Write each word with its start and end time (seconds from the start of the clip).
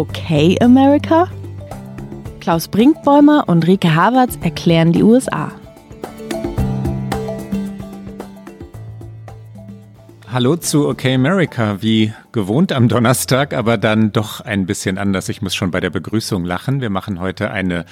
Okay 0.00 0.56
America? 0.62 1.28
Klaus 2.40 2.68
Brinkbäumer 2.68 3.44
und 3.48 3.66
Rike 3.66 3.94
Havertz 3.94 4.38
erklären 4.40 4.92
die 4.92 5.02
USA. 5.02 5.52
Hallo 10.32 10.56
zu 10.56 10.88
OK 10.88 11.04
America, 11.04 11.82
wie 11.82 12.14
gewohnt 12.32 12.72
am 12.72 12.88
Donnerstag, 12.88 13.52
aber 13.52 13.76
dann 13.76 14.10
doch 14.10 14.40
ein 14.40 14.64
bisschen 14.64 14.96
anders. 14.96 15.28
Ich 15.28 15.42
muss 15.42 15.54
schon 15.54 15.70
bei 15.70 15.80
der 15.80 15.90
Begrüßung 15.90 16.46
lachen. 16.46 16.80
Wir 16.80 16.88
machen 16.88 17.20
heute 17.20 17.50
eine 17.50 17.84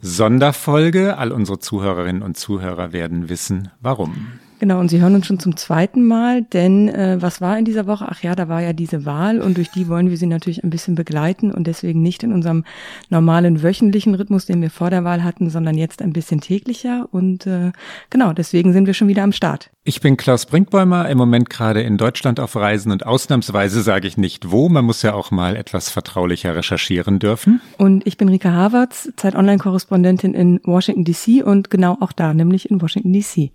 Sonderfolge. 0.00 1.18
All 1.18 1.32
unsere 1.32 1.58
Zuhörerinnen 1.58 2.22
und 2.22 2.36
Zuhörer 2.36 2.92
werden 2.92 3.28
wissen, 3.28 3.72
warum. 3.80 4.38
Genau, 4.58 4.80
und 4.80 4.88
Sie 4.88 5.02
hören 5.02 5.14
uns 5.14 5.26
schon 5.26 5.38
zum 5.38 5.56
zweiten 5.56 6.04
Mal, 6.04 6.42
denn 6.42 6.88
äh, 6.88 7.18
was 7.20 7.42
war 7.42 7.58
in 7.58 7.66
dieser 7.66 7.86
Woche? 7.86 8.06
Ach 8.08 8.22
ja, 8.22 8.34
da 8.34 8.48
war 8.48 8.62
ja 8.62 8.72
diese 8.72 9.04
Wahl 9.04 9.42
und 9.42 9.58
durch 9.58 9.70
die 9.70 9.86
wollen 9.86 10.08
wir 10.08 10.16
Sie 10.16 10.26
natürlich 10.26 10.64
ein 10.64 10.70
bisschen 10.70 10.94
begleiten 10.94 11.50
und 11.50 11.66
deswegen 11.66 12.00
nicht 12.00 12.22
in 12.22 12.32
unserem 12.32 12.64
normalen 13.10 13.62
wöchentlichen 13.62 14.14
Rhythmus, 14.14 14.46
den 14.46 14.62
wir 14.62 14.70
vor 14.70 14.88
der 14.88 15.04
Wahl 15.04 15.22
hatten, 15.24 15.50
sondern 15.50 15.76
jetzt 15.76 16.00
ein 16.00 16.14
bisschen 16.14 16.40
täglicher 16.40 17.06
und 17.10 17.46
äh, 17.46 17.72
genau, 18.08 18.32
deswegen 18.32 18.72
sind 18.72 18.86
wir 18.86 18.94
schon 18.94 19.08
wieder 19.08 19.24
am 19.24 19.32
Start. 19.32 19.70
Ich 19.84 20.00
bin 20.00 20.16
Klaus 20.16 20.46
Brinkbäumer, 20.46 21.08
im 21.08 21.18
Moment 21.18 21.50
gerade 21.50 21.82
in 21.82 21.96
Deutschland 21.96 22.40
auf 22.40 22.56
Reisen 22.56 22.90
und 22.90 23.06
ausnahmsweise 23.06 23.82
sage 23.82 24.08
ich 24.08 24.16
nicht 24.16 24.50
wo, 24.50 24.68
man 24.68 24.84
muss 24.84 25.02
ja 25.02 25.12
auch 25.14 25.30
mal 25.30 25.54
etwas 25.54 25.90
vertraulicher 25.90 26.56
recherchieren 26.56 27.18
dürfen. 27.18 27.60
Und 27.76 28.06
ich 28.06 28.16
bin 28.16 28.28
Rika 28.28 28.50
Havertz, 28.50 29.10
Zeit-Online-Korrespondentin 29.16 30.34
in 30.34 30.60
Washington 30.64 31.04
DC 31.04 31.46
und 31.46 31.70
genau 31.70 31.98
auch 32.00 32.12
da, 32.12 32.32
nämlich 32.32 32.70
in 32.70 32.80
Washington 32.80 33.12
DC. 33.12 33.50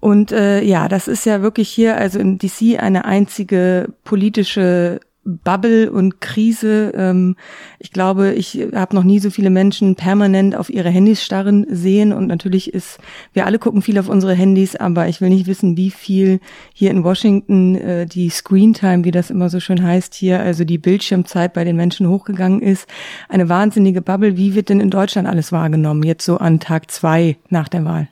Und 0.00 0.31
äh, 0.32 0.62
ja, 0.64 0.88
das 0.88 1.08
ist 1.08 1.26
ja 1.26 1.42
wirklich 1.42 1.68
hier, 1.68 1.96
also 1.96 2.18
in 2.18 2.38
DC, 2.38 2.78
eine 2.80 3.04
einzige 3.04 3.92
politische 4.04 5.00
Bubble 5.24 5.90
und 5.90 6.20
Krise. 6.20 6.92
Ähm, 6.96 7.36
ich 7.78 7.92
glaube, 7.92 8.32
ich 8.32 8.66
habe 8.74 8.94
noch 8.94 9.04
nie 9.04 9.20
so 9.20 9.30
viele 9.30 9.50
Menschen 9.50 9.94
permanent 9.94 10.56
auf 10.56 10.68
ihre 10.68 10.90
Handys 10.90 11.22
starren 11.22 11.64
sehen 11.68 12.12
und 12.12 12.26
natürlich 12.26 12.74
ist, 12.74 12.98
wir 13.32 13.46
alle 13.46 13.58
gucken 13.58 13.82
viel 13.82 13.98
auf 13.98 14.08
unsere 14.08 14.34
Handys, 14.34 14.74
aber 14.74 15.08
ich 15.08 15.20
will 15.20 15.28
nicht 15.28 15.46
wissen, 15.46 15.76
wie 15.76 15.90
viel 15.90 16.40
hier 16.74 16.90
in 16.90 17.04
Washington 17.04 17.76
äh, 17.76 18.06
die 18.06 18.30
Screentime, 18.30 19.04
wie 19.04 19.12
das 19.12 19.30
immer 19.30 19.48
so 19.48 19.60
schön 19.60 19.82
heißt 19.82 20.14
hier, 20.14 20.40
also 20.40 20.64
die 20.64 20.78
Bildschirmzeit 20.78 21.52
bei 21.52 21.64
den 21.64 21.76
Menschen 21.76 22.08
hochgegangen 22.08 22.60
ist. 22.60 22.88
Eine 23.28 23.48
wahnsinnige 23.48 24.02
Bubble. 24.02 24.36
Wie 24.36 24.54
wird 24.54 24.68
denn 24.68 24.80
in 24.80 24.90
Deutschland 24.90 25.28
alles 25.28 25.52
wahrgenommen, 25.52 26.02
jetzt 26.02 26.24
so 26.24 26.38
an 26.38 26.58
Tag 26.58 26.90
zwei 26.90 27.36
nach 27.48 27.68
der 27.68 27.84
Wahl? 27.84 28.08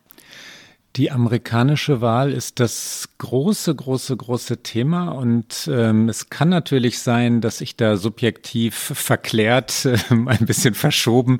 Die 0.96 1.12
amerikanische 1.12 2.00
Wahl 2.00 2.32
ist 2.32 2.58
das 2.58 3.10
große, 3.18 3.72
große, 3.72 4.16
große 4.16 4.64
Thema 4.64 5.10
und 5.10 5.70
ähm, 5.72 6.08
es 6.08 6.30
kann 6.30 6.48
natürlich 6.48 6.98
sein, 6.98 7.40
dass 7.40 7.60
ich 7.60 7.76
da 7.76 7.96
subjektiv 7.96 8.74
verklärt, 8.74 9.84
äh, 9.84 9.96
ein 10.10 10.46
bisschen 10.46 10.74
verschoben 10.74 11.38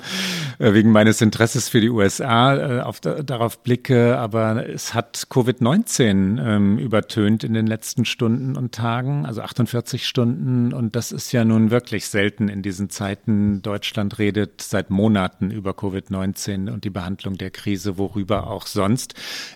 äh, 0.57 0.71
wegen 0.71 0.91
meines 0.91 1.19
Interesses 1.19 1.67
für 1.67 1.81
die 1.81 1.89
USA 1.89 2.55
äh, 2.55 2.79
auf, 2.79 3.01
darauf 3.01 3.61
blicke, 3.61 4.17
aber 4.17 4.69
es 4.69 4.93
hat 4.93 5.27
Covid-19 5.29 6.41
ähm, 6.41 6.77
übertönt 6.77 7.43
in 7.43 7.53
den 7.53 7.67
letzten 7.67 8.05
Stunden 8.05 8.55
und 8.55 8.71
Tagen, 8.73 9.25
also 9.25 9.41
48 9.41 10.07
Stunden 10.07 10.71
und 10.71 10.95
das 10.95 11.11
ist 11.11 11.33
ja 11.33 11.43
nun 11.43 11.71
wirklich 11.71 12.07
selten 12.07 12.47
in 12.47 12.61
diesen 12.61 12.89
Zeiten. 12.89 13.61
Deutschland 13.61 14.17
redet 14.17 14.61
seit 14.61 14.91
Monaten 14.91 15.51
über 15.51 15.71
Covid-19 15.71 16.71
und 16.71 16.85
die 16.85 16.89
Behandlung 16.89 17.37
der 17.37 17.51
Krise, 17.51 17.97
worüber 17.97 18.47
auch 18.47 18.65
sonst. 18.65 19.13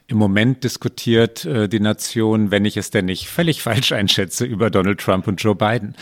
Im 0.08 0.18
Moment 0.18 0.64
diskutiert 0.64 1.46
äh, 1.46 1.68
die 1.68 1.80
Nation, 1.80 2.52
wenn 2.52 2.66
ich 2.66 2.78
es 2.78 2.92
denn 2.92 3.06
nicht 3.06 3.28
völlig 3.28 3.62
falsch 3.64 3.92
einschätze, 3.92 4.46
über 4.46 4.70
Donald 4.70 5.00
Trump 5.00 5.28
und 5.28 5.42
Joe 5.42 5.56
Biden. 5.56 5.96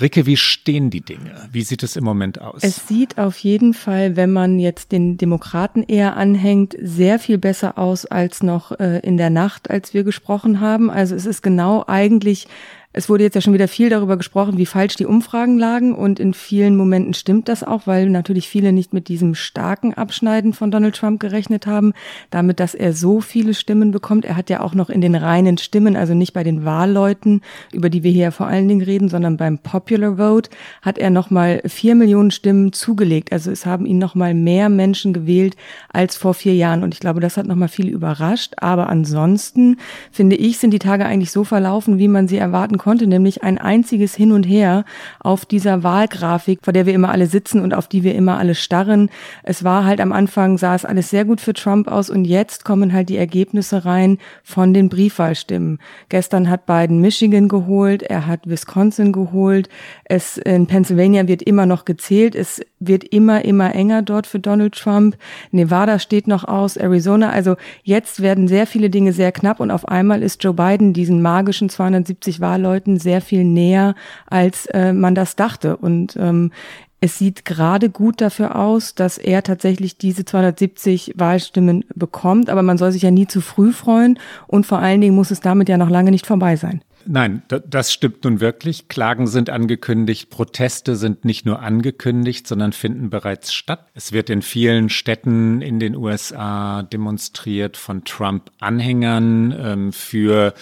Ricke, 0.00 0.26
wie 0.26 0.36
stehen 0.36 0.90
die 0.90 1.02
Dinge? 1.02 1.48
Wie 1.52 1.62
sieht 1.62 1.82
es 1.82 1.96
im 1.96 2.04
Moment 2.04 2.40
aus? 2.40 2.62
Es 2.62 2.88
sieht 2.88 3.18
auf 3.18 3.38
jeden 3.38 3.74
Fall, 3.74 4.16
wenn 4.16 4.32
man 4.32 4.58
jetzt 4.58 4.92
den 4.92 5.16
Demokraten 5.16 5.82
eher 5.82 6.16
anhängt, 6.16 6.76
sehr 6.80 7.18
viel 7.18 7.38
besser 7.38 7.78
aus 7.78 8.06
als 8.06 8.42
noch 8.42 8.78
äh, 8.78 9.00
in 9.00 9.16
der 9.16 9.30
Nacht, 9.30 9.70
als 9.70 9.94
wir 9.94 10.04
gesprochen 10.04 10.60
haben. 10.60 10.90
Also 10.90 11.14
es 11.14 11.26
ist 11.26 11.42
genau 11.42 11.84
eigentlich 11.86 12.48
es 12.92 13.08
wurde 13.08 13.22
jetzt 13.22 13.36
ja 13.36 13.40
schon 13.40 13.54
wieder 13.54 13.68
viel 13.68 13.88
darüber 13.88 14.16
gesprochen, 14.16 14.58
wie 14.58 14.66
falsch 14.66 14.96
die 14.96 15.06
Umfragen 15.06 15.58
lagen 15.58 15.94
und 15.94 16.18
in 16.18 16.34
vielen 16.34 16.76
Momenten 16.76 17.14
stimmt 17.14 17.48
das 17.48 17.62
auch, 17.62 17.86
weil 17.86 18.10
natürlich 18.10 18.48
viele 18.48 18.72
nicht 18.72 18.92
mit 18.92 19.06
diesem 19.06 19.36
starken 19.36 19.94
Abschneiden 19.94 20.52
von 20.54 20.72
Donald 20.72 20.96
Trump 20.96 21.20
gerechnet 21.20 21.68
haben, 21.68 21.92
damit, 22.30 22.58
dass 22.58 22.74
er 22.74 22.92
so 22.92 23.20
viele 23.20 23.54
Stimmen 23.54 23.92
bekommt. 23.92 24.24
Er 24.24 24.34
hat 24.34 24.50
ja 24.50 24.60
auch 24.60 24.74
noch 24.74 24.90
in 24.90 25.00
den 25.00 25.14
reinen 25.14 25.56
Stimmen, 25.56 25.94
also 25.94 26.14
nicht 26.14 26.32
bei 26.32 26.42
den 26.42 26.64
Wahlleuten, 26.64 27.42
über 27.72 27.90
die 27.90 28.02
wir 28.02 28.10
hier 28.10 28.32
vor 28.32 28.48
allen 28.48 28.66
Dingen 28.66 28.82
reden, 28.82 29.08
sondern 29.08 29.36
beim 29.36 29.58
Popular 29.58 30.16
Vote 30.16 30.50
hat 30.82 30.98
er 30.98 31.10
nochmal 31.10 31.62
vier 31.66 31.94
Millionen 31.94 32.32
Stimmen 32.32 32.72
zugelegt. 32.72 33.32
Also 33.32 33.52
es 33.52 33.66
haben 33.66 33.86
ihn 33.86 33.98
nochmal 33.98 34.34
mehr 34.34 34.68
Menschen 34.68 35.12
gewählt 35.12 35.54
als 35.92 36.16
vor 36.16 36.34
vier 36.34 36.56
Jahren 36.56 36.82
und 36.82 36.92
ich 36.92 37.00
glaube, 37.00 37.20
das 37.20 37.36
hat 37.36 37.46
nochmal 37.46 37.68
viel 37.68 37.88
überrascht. 37.88 38.54
Aber 38.56 38.88
ansonsten 38.88 39.76
finde 40.10 40.34
ich, 40.34 40.58
sind 40.58 40.72
die 40.72 40.80
Tage 40.80 41.04
eigentlich 41.04 41.30
so 41.30 41.44
verlaufen, 41.44 41.98
wie 41.98 42.08
man 42.08 42.26
sie 42.26 42.38
erwarten 42.38 42.79
konnte, 42.80 43.06
nämlich 43.06 43.44
ein 43.44 43.58
einziges 43.58 44.14
Hin 44.14 44.32
und 44.32 44.44
Her 44.44 44.84
auf 45.20 45.44
dieser 45.44 45.82
Wahlgrafik, 45.82 46.60
vor 46.62 46.72
der 46.72 46.86
wir 46.86 46.94
immer 46.94 47.10
alle 47.10 47.26
sitzen 47.26 47.60
und 47.60 47.74
auf 47.74 47.88
die 47.88 48.02
wir 48.04 48.14
immer 48.14 48.38
alle 48.38 48.54
starren. 48.54 49.10
Es 49.42 49.62
war 49.64 49.84
halt 49.84 50.00
am 50.00 50.12
Anfang, 50.12 50.56
sah 50.56 50.74
es 50.74 50.86
alles 50.86 51.10
sehr 51.10 51.26
gut 51.26 51.42
für 51.42 51.52
Trump 51.52 51.88
aus 51.88 52.08
und 52.08 52.24
jetzt 52.24 52.64
kommen 52.64 52.94
halt 52.94 53.10
die 53.10 53.18
Ergebnisse 53.18 53.84
rein 53.84 54.16
von 54.42 54.72
den 54.72 54.88
Briefwahlstimmen. 54.88 55.78
Gestern 56.08 56.48
hat 56.48 56.64
Biden 56.64 57.02
Michigan 57.02 57.48
geholt, 57.48 58.02
er 58.02 58.26
hat 58.26 58.48
Wisconsin 58.48 59.12
geholt, 59.12 59.68
es 60.04 60.38
in 60.38 60.66
Pennsylvania 60.66 61.28
wird 61.28 61.42
immer 61.42 61.66
noch 61.66 61.84
gezählt, 61.84 62.34
es 62.34 62.62
wird 62.78 63.04
immer, 63.04 63.44
immer 63.44 63.74
enger 63.74 64.00
dort 64.00 64.26
für 64.26 64.40
Donald 64.40 64.74
Trump. 64.74 65.18
Nevada 65.50 65.98
steht 65.98 66.26
noch 66.26 66.44
aus, 66.44 66.78
Arizona. 66.78 67.28
Also 67.28 67.56
jetzt 67.82 68.22
werden 68.22 68.48
sehr 68.48 68.66
viele 68.66 68.88
Dinge 68.88 69.12
sehr 69.12 69.32
knapp 69.32 69.60
und 69.60 69.70
auf 69.70 69.86
einmal 69.86 70.22
ist 70.22 70.42
Joe 70.42 70.54
Biden 70.54 70.94
diesen 70.94 71.20
magischen 71.20 71.68
270 71.68 72.40
Wahlleuten 72.40 72.69
Leuten 72.70 72.98
sehr 72.98 73.20
viel 73.20 73.44
näher, 73.44 73.94
als 74.26 74.66
äh, 74.66 74.92
man 74.92 75.14
das 75.14 75.34
dachte. 75.34 75.76
Und 75.76 76.16
ähm, 76.16 76.52
es 77.00 77.18
sieht 77.18 77.44
gerade 77.44 77.90
gut 77.90 78.20
dafür 78.20 78.56
aus, 78.56 78.94
dass 78.94 79.18
er 79.18 79.42
tatsächlich 79.42 79.96
diese 79.96 80.24
270 80.24 81.14
Wahlstimmen 81.16 81.84
bekommt, 81.94 82.50
aber 82.50 82.62
man 82.62 82.78
soll 82.78 82.92
sich 82.92 83.02
ja 83.02 83.10
nie 83.10 83.26
zu 83.26 83.40
früh 83.40 83.72
freuen 83.72 84.18
und 84.46 84.66
vor 84.66 84.78
allen 84.78 85.00
Dingen 85.00 85.16
muss 85.16 85.30
es 85.30 85.40
damit 85.40 85.68
ja 85.68 85.78
noch 85.78 85.90
lange 85.90 86.10
nicht 86.10 86.26
vorbei 86.26 86.56
sein. 86.56 86.82
Nein, 87.12 87.42
das 87.48 87.92
stimmt 87.92 88.22
nun 88.22 88.38
wirklich. 88.38 88.86
Klagen 88.86 89.26
sind 89.26 89.50
angekündigt, 89.50 90.30
Proteste 90.30 90.94
sind 90.94 91.24
nicht 91.24 91.44
nur 91.44 91.60
angekündigt, 91.60 92.46
sondern 92.46 92.72
finden 92.72 93.10
bereits 93.10 93.52
statt. 93.52 93.90
Es 93.94 94.12
wird 94.12 94.30
in 94.30 94.42
vielen 94.42 94.90
Städten 94.90 95.60
in 95.60 95.80
den 95.80 95.96
USA 95.96 96.84
demonstriert 96.84 97.76
von 97.76 98.04
Trump-Anhängern 98.04 99.52
ähm, 99.60 99.92
für 99.92 100.54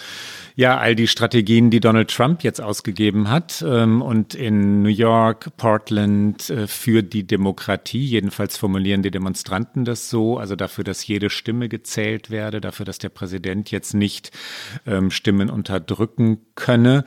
ja, 0.55 0.79
all 0.79 0.95
die 0.95 1.07
Strategien, 1.07 1.69
die 1.69 1.81
Donald 1.81 2.09
Trump 2.09 2.43
jetzt 2.43 2.59
ausgegeben 2.61 3.29
hat 3.29 3.63
ähm, 3.65 4.01
und 4.01 4.33
in 4.33 4.81
New 4.81 4.89
York, 4.89 5.55
Portland 5.55 6.49
äh, 6.49 6.65
für 6.65 7.03
die 7.03 7.27
Demokratie, 7.27 8.03
jedenfalls 8.03 8.57
formulieren 8.57 9.03
die 9.03 9.11
Demonstranten 9.11 9.85
das 9.85 10.09
so, 10.09 10.39
also 10.39 10.55
dafür, 10.55 10.83
dass 10.83 11.05
jede 11.05 11.29
Stimme 11.29 11.69
gezählt 11.69 12.31
werde, 12.31 12.59
dafür, 12.59 12.87
dass 12.87 12.97
der 12.97 13.09
Präsident 13.09 13.69
jetzt 13.69 13.93
nicht 13.93 14.31
ähm, 14.87 15.11
Stimmen 15.11 15.51
unterdrücken 15.51 16.38
könne. 16.55 17.05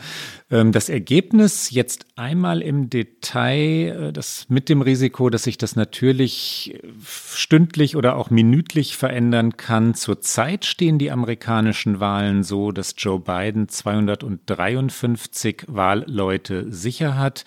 Ähm, 0.50 0.72
das 0.72 0.88
Ergebnis 0.88 1.70
jetzt 1.70 2.06
einmal 2.16 2.62
im 2.62 2.91
Detail, 2.91 4.09
äh, 4.09 4.12
das 4.12 4.47
mit 4.48 4.69
dem 4.69 4.82
Risiko, 4.82 5.31
dass 5.31 5.44
sich 5.44 5.59
das 5.59 5.76
natürlich 5.76 6.81
stündlich 7.04 7.96
oder 7.96 8.17
auch 8.17 8.31
minütlich 8.31 8.96
verändern 8.96 9.56
kann. 9.56 9.94
Zurzeit 9.94 10.64
stehen 10.64 10.99
die 10.99 11.11
amerikanischen 11.11 12.00
Wahlen 12.00 12.43
so, 12.43 12.73
dass 12.73 12.94
Joe 12.96 13.20
Biden 13.20 13.62
Biden 13.62 13.69
253 13.69 15.64
Wahlleute 15.67 16.73
sicher 16.73 17.17
hat. 17.17 17.44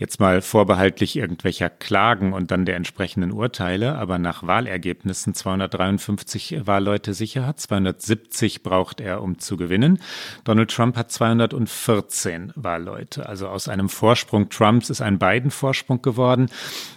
Jetzt 0.00 0.18
mal 0.18 0.40
vorbehaltlich 0.40 1.14
irgendwelcher 1.14 1.68
Klagen 1.68 2.32
und 2.32 2.50
dann 2.50 2.64
der 2.64 2.76
entsprechenden 2.76 3.32
Urteile, 3.32 3.98
aber 3.98 4.18
nach 4.18 4.46
Wahlergebnissen 4.46 5.34
253 5.34 6.66
Wahlleute 6.66 7.12
sicher 7.12 7.46
hat. 7.46 7.60
270 7.60 8.62
braucht 8.62 9.02
er, 9.02 9.20
um 9.22 9.38
zu 9.38 9.58
gewinnen. 9.58 10.00
Donald 10.44 10.70
Trump 10.70 10.96
hat 10.96 11.12
214 11.12 12.54
Wahlleute. 12.56 13.28
Also 13.28 13.48
aus 13.48 13.68
einem 13.68 13.90
Vorsprung 13.90 14.48
Trumps 14.48 14.88
ist 14.88 15.02
ein 15.02 15.18
Biden-Vorsprung 15.18 16.00
geworden. 16.00 16.48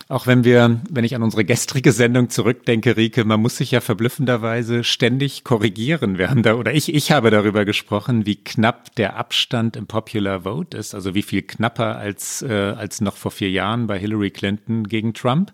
Auch 0.08 0.26
wenn 0.26 0.46
wir, 0.46 0.80
wenn 0.90 1.04
ich 1.04 1.14
an 1.14 1.24
unsere 1.24 1.44
gestrige 1.44 1.92
Sendung 1.92 2.30
zurückdenke, 2.30 2.96
Rike, 2.96 3.26
man 3.26 3.42
muss 3.42 3.58
sich 3.58 3.72
ja 3.72 3.82
verblüffenderweise 3.82 4.86
ständig 4.86 5.44
korrigieren. 5.44 6.18
Wir 6.18 6.30
haben 6.30 6.42
da, 6.42 6.54
oder 6.54 6.74
ich, 6.74 6.94
ich 6.94 7.12
habe 7.12 7.32
darüber 7.32 7.66
gesprochen, 7.66 8.26
wie 8.26 8.38
knapp 8.38 8.96
der 8.96 9.18
Abstand 9.18 9.76
im 9.76 9.88
Popular 9.88 10.44
Vote 10.44 10.78
ist, 10.78 10.96
also 10.96 11.14
wie 11.16 11.22
viel 11.22 11.42
knapper 11.42 11.98
als, 11.98 12.42
äh, 12.44 12.54
als 12.54 12.93
als 12.94 13.01
noch 13.01 13.18
vor 13.18 13.31
vier 13.31 13.50
Jahren 13.50 13.88
bei 13.88 13.98
Hillary 13.98 14.30
Clinton 14.30 14.84
gegen 14.84 15.16
Trump. 15.16 15.51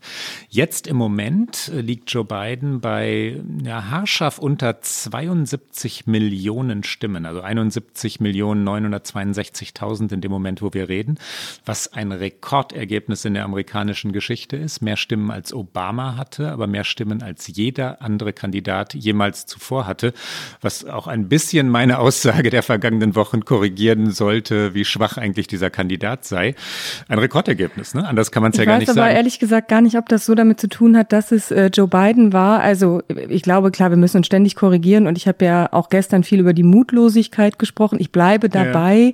Jetzt 0.50 0.88
im 0.88 0.98
Moment 0.98 1.72
äh, 1.74 1.80
liegt 1.80 2.12
Joe 2.12 2.26
Biden 2.26 2.82
bei 2.82 3.42
ja, 3.64 3.90
haarscharf 3.90 4.40
unter 4.40 4.82
72 4.82 6.06
Millionen 6.06 6.84
Stimmen, 6.84 7.26
also 7.26 7.40
71 7.40 8.20
962.000 8.20 10.14
in 10.14 10.22
dem 10.22 10.32
Moment, 10.32 10.62
wo 10.62 10.74
wir 10.74 10.90
reden, 10.90 11.18
was 11.64 11.94
ein 11.94 12.12
Rekordergebnis 12.12 13.24
in 13.24 13.36
der 13.36 13.46
amerikanischen 13.46 14.12
Geschichte 14.12 14.58
ist. 14.58 14.82
Mehr 14.82 14.98
Stimmen 14.98 15.32
als 15.32 15.54
Obama 15.54 16.18
hatte, 16.18 16.52
aber 16.52 16.68
mehr 16.68 16.84
Stimmen 16.84 17.24
als 17.24 17.48
jeder 17.48 18.02
andere 18.02 18.34
Kandidat 18.34 18.94
jemals 18.96 19.46
zuvor 19.46 19.88
hatte, 19.88 20.14
was 20.60 20.84
auch 20.84 21.08
ein 21.08 21.30
bisschen 21.30 21.70
meine 21.70 22.00
Aussage 22.00 22.50
der 22.50 22.64
vergangenen 22.64 23.16
Wochen 23.16 23.46
korrigieren 23.46 24.12
sollte, 24.12 24.74
wie 24.74 24.84
schwach 24.84 25.16
eigentlich 25.16 25.48
dieser 25.48 25.70
Kandidat 25.70 26.26
sei. 26.26 26.56
Ein 27.08 27.20
Rekordergebnis, 27.30 27.94
ne? 27.94 28.08
Anders 28.08 28.32
kann 28.32 28.42
man 28.42 28.52
es 28.52 28.58
ja 28.58 28.66
gar 28.66 28.80
nicht 28.80 28.88
sagen. 28.88 28.98
Ich 28.98 29.02
weiß 29.02 29.10
aber 29.10 29.16
ehrlich 29.16 29.40
gesagt 29.40 29.68
gar 29.68 29.82
nicht, 29.82 29.98
ob 29.98 30.10
das 30.10 30.26
so 30.26 30.34
damit 30.34 30.60
zu 30.60 30.68
tun 30.68 30.98
hat, 30.98 31.14
dass 31.14 31.32
es 31.32 31.52
äh, 31.52 31.70
Joe 31.72 31.88
Biden 31.88 32.34
war. 32.34 32.60
Also 32.62 33.02
ich 33.30 33.44
glaube, 33.44 33.70
klar, 33.70 33.92
wir 33.92 33.98
müssen 33.98 34.18
uns 34.18 34.26
ständig 34.26 34.56
korrigieren 34.56 35.06
und 35.06 35.18
ich 35.18 35.28
habe 35.28 35.46
ja 35.46 35.70
auch 35.72 35.90
gestern 35.90 36.24
viel 36.24 36.40
über 36.40 36.54
die 36.54 36.64
Mutlosigkeit 36.64 37.60
gesprochen. 37.60 38.00
Ich 38.00 38.12
bleibe 38.12 38.50
dabei. 38.50 38.96
Ja. 38.98 39.12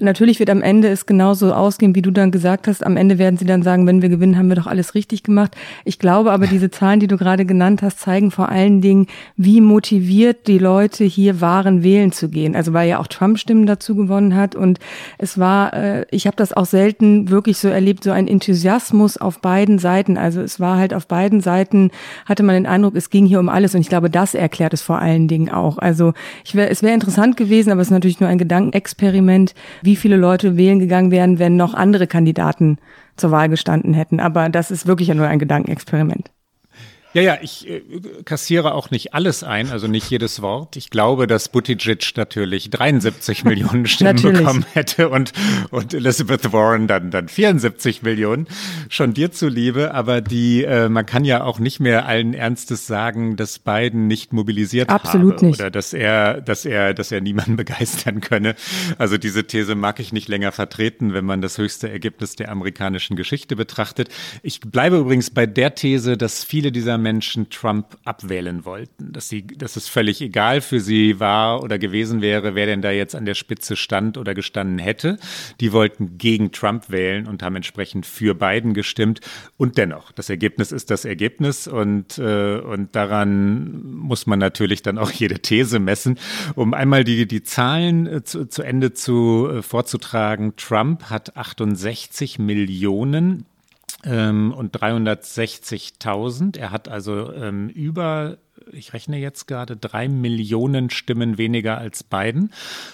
Natürlich 0.00 0.38
wird 0.38 0.48
am 0.48 0.62
Ende 0.62 0.88
es 0.88 1.04
genauso 1.04 1.52
ausgehen, 1.52 1.94
wie 1.94 2.02
du 2.02 2.10
dann 2.10 2.30
gesagt 2.30 2.66
hast. 2.68 2.84
Am 2.84 2.96
Ende 2.96 3.18
werden 3.18 3.36
sie 3.36 3.44
dann 3.44 3.62
sagen, 3.62 3.86
wenn 3.86 4.00
wir 4.00 4.08
gewinnen, 4.08 4.38
haben 4.38 4.48
wir 4.48 4.56
doch 4.56 4.66
alles 4.66 4.94
richtig 4.94 5.22
gemacht. 5.22 5.54
Ich 5.84 5.98
glaube 5.98 6.32
aber, 6.32 6.46
diese 6.46 6.70
Zahlen, 6.70 7.00
die 7.00 7.06
du 7.06 7.18
gerade 7.18 7.44
genannt 7.44 7.82
hast, 7.82 8.00
zeigen 8.00 8.30
vor 8.30 8.48
allen 8.48 8.80
Dingen, 8.80 9.06
wie 9.36 9.60
motiviert 9.60 10.46
die 10.46 10.58
Leute 10.58 11.04
hier 11.04 11.42
waren, 11.42 11.82
wählen 11.82 12.12
zu 12.12 12.30
gehen. 12.30 12.56
Also 12.56 12.72
weil 12.72 12.88
ja 12.88 12.98
auch 12.98 13.08
Trump 13.08 13.38
Stimmen 13.38 13.66
dazu 13.66 13.94
gewonnen 13.94 14.34
hat 14.34 14.54
und 14.54 14.78
es 15.18 15.38
war, 15.38 15.74
äh, 15.74 16.06
ich 16.10 16.26
habe 16.26 16.36
das 16.36 16.52
auch 16.52 16.66
selten 16.66 17.28
wirklich 17.28 17.57
so 17.60 17.68
erlebt, 17.68 18.04
so 18.04 18.10
ein 18.10 18.28
Enthusiasmus 18.28 19.16
auf 19.16 19.40
beiden 19.40 19.78
Seiten. 19.78 20.16
Also 20.16 20.40
es 20.40 20.60
war 20.60 20.76
halt 20.76 20.94
auf 20.94 21.06
beiden 21.06 21.40
Seiten 21.40 21.90
hatte 22.26 22.42
man 22.42 22.54
den 22.54 22.66
Eindruck, 22.66 22.96
es 22.96 23.10
ging 23.10 23.26
hier 23.26 23.40
um 23.40 23.48
alles 23.48 23.74
und 23.74 23.80
ich 23.80 23.88
glaube, 23.88 24.10
das 24.10 24.34
erklärt 24.34 24.72
es 24.74 24.82
vor 24.82 24.98
allen 24.98 25.28
Dingen 25.28 25.50
auch. 25.50 25.78
Also 25.78 26.12
ich 26.44 26.54
wär, 26.54 26.70
es 26.70 26.82
wäre 26.82 26.94
interessant 26.94 27.36
gewesen, 27.36 27.70
aber 27.70 27.80
es 27.80 27.88
ist 27.88 27.92
natürlich 27.92 28.20
nur 28.20 28.28
ein 28.28 28.38
Gedankenexperiment, 28.38 29.54
wie 29.82 29.96
viele 29.96 30.16
Leute 30.16 30.56
wählen 30.56 30.78
gegangen 30.78 31.10
wären, 31.10 31.38
wenn 31.38 31.56
noch 31.56 31.74
andere 31.74 32.06
Kandidaten 32.06 32.78
zur 33.16 33.30
Wahl 33.30 33.48
gestanden 33.48 33.94
hätten. 33.94 34.20
Aber 34.20 34.48
das 34.48 34.70
ist 34.70 34.86
wirklich 34.86 35.08
ja 35.08 35.14
nur 35.14 35.26
ein 35.26 35.38
Gedankenexperiment. 35.38 36.30
Ja, 37.14 37.22
ja, 37.22 37.38
ich 37.40 37.68
äh, 37.68 37.80
kassiere 38.24 38.74
auch 38.74 38.90
nicht 38.90 39.14
alles 39.14 39.42
ein, 39.42 39.70
also 39.70 39.86
nicht 39.86 40.10
jedes 40.10 40.42
Wort. 40.42 40.76
Ich 40.76 40.90
glaube, 40.90 41.26
dass 41.26 41.48
Buttigieg 41.48 42.12
natürlich 42.16 42.68
73 42.68 43.44
Millionen 43.44 43.86
Stimmen 43.86 44.20
bekommen 44.20 44.66
hätte 44.74 45.08
und, 45.08 45.32
und 45.70 45.94
Elizabeth 45.94 46.52
Warren 46.52 46.86
dann, 46.86 47.10
dann 47.10 47.28
74 47.28 48.02
Millionen. 48.02 48.46
Schon 48.90 49.14
dir 49.14 49.32
zuliebe, 49.32 49.94
aber 49.94 50.20
die, 50.20 50.64
äh, 50.64 50.90
man 50.90 51.06
kann 51.06 51.24
ja 51.24 51.44
auch 51.44 51.58
nicht 51.58 51.80
mehr 51.80 52.06
allen 52.06 52.34
Ernstes 52.34 52.86
sagen, 52.86 53.36
dass 53.36 53.58
Biden 53.58 54.06
nicht 54.06 54.34
mobilisiert 54.34 54.90
Absolut 54.90 55.36
habe. 55.36 55.46
Nicht. 55.46 55.60
Oder 55.60 55.70
dass 55.70 55.94
er, 55.94 56.42
dass 56.42 56.66
er, 56.66 56.92
dass 56.92 57.10
er 57.10 57.22
niemanden 57.22 57.56
begeistern 57.56 58.20
könne. 58.20 58.54
Also 58.98 59.16
diese 59.16 59.44
These 59.44 59.74
mag 59.74 59.98
ich 59.98 60.12
nicht 60.12 60.28
länger 60.28 60.52
vertreten, 60.52 61.14
wenn 61.14 61.24
man 61.24 61.40
das 61.40 61.56
höchste 61.56 61.90
Ergebnis 61.90 62.36
der 62.36 62.50
amerikanischen 62.50 63.16
Geschichte 63.16 63.56
betrachtet. 63.56 64.10
Ich 64.42 64.60
bleibe 64.60 64.98
übrigens 64.98 65.30
bei 65.30 65.46
der 65.46 65.74
These, 65.74 66.18
dass 66.18 66.44
viele 66.44 66.70
dieser 66.70 66.97
Menschen 66.98 67.50
Trump 67.50 67.96
abwählen 68.04 68.64
wollten. 68.64 69.12
Dass, 69.12 69.28
sie, 69.28 69.46
dass 69.46 69.76
es 69.76 69.88
völlig 69.88 70.20
egal 70.20 70.60
für 70.60 70.80
sie 70.80 71.20
war 71.20 71.62
oder 71.62 71.78
gewesen 71.78 72.20
wäre, 72.20 72.54
wer 72.54 72.66
denn 72.66 72.82
da 72.82 72.90
jetzt 72.90 73.14
an 73.14 73.24
der 73.24 73.34
Spitze 73.34 73.76
stand 73.76 74.18
oder 74.18 74.34
gestanden 74.34 74.78
hätte. 74.78 75.18
Die 75.60 75.72
wollten 75.72 76.18
gegen 76.18 76.52
Trump 76.52 76.90
wählen 76.90 77.26
und 77.26 77.42
haben 77.42 77.56
entsprechend 77.56 78.06
für 78.06 78.34
Biden 78.34 78.74
gestimmt. 78.74 79.20
Und 79.56 79.78
dennoch, 79.78 80.12
das 80.12 80.30
Ergebnis 80.30 80.72
ist 80.72 80.90
das 80.90 81.04
Ergebnis 81.04 81.66
und, 81.66 82.18
äh, 82.18 82.58
und 82.58 82.94
daran 82.94 83.82
muss 83.92 84.26
man 84.26 84.38
natürlich 84.38 84.82
dann 84.82 84.98
auch 84.98 85.10
jede 85.10 85.38
These 85.40 85.78
messen. 85.78 86.18
Um 86.54 86.74
einmal 86.74 87.04
die, 87.04 87.26
die 87.26 87.42
Zahlen 87.42 88.06
äh, 88.06 88.24
zu, 88.24 88.46
zu 88.46 88.62
Ende 88.62 88.92
zu, 88.92 89.48
äh, 89.50 89.62
vorzutragen, 89.62 90.54
Trump 90.56 91.04
hat 91.04 91.36
68 91.36 92.38
Millionen 92.38 93.46
und 94.52 94.76
360.000. 94.76 96.58
Er 96.58 96.70
hat 96.70 96.88
also 96.88 97.32
ähm, 97.32 97.68
über 97.68 98.38
ich 98.72 98.92
rechne 98.92 99.18
jetzt 99.18 99.46
gerade, 99.46 99.76
drei 99.76 100.08
Millionen 100.08 100.90
Stimmen 100.90 101.38
weniger 101.38 101.78
als 101.78 102.04
Biden. 102.04 102.52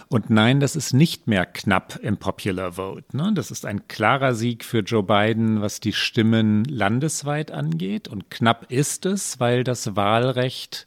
Und 0.08 0.30
nein, 0.30 0.60
das 0.60 0.76
ist 0.76 0.92
nicht 0.92 1.26
mehr 1.26 1.46
knapp 1.46 1.98
im 2.02 2.16
Popular 2.16 2.72
Vote. 2.72 3.16
Ne? 3.16 3.32
Das 3.34 3.50
ist 3.50 3.66
ein 3.66 3.88
klarer 3.88 4.34
Sieg 4.34 4.64
für 4.64 4.80
Joe 4.80 5.02
Biden, 5.02 5.60
was 5.60 5.80
die 5.80 5.92
Stimmen 5.92 6.64
landesweit 6.64 7.50
angeht. 7.50 8.08
Und 8.08 8.30
knapp 8.30 8.70
ist 8.70 9.06
es, 9.06 9.40
weil 9.40 9.64
das 9.64 9.96
Wahlrecht 9.96 10.86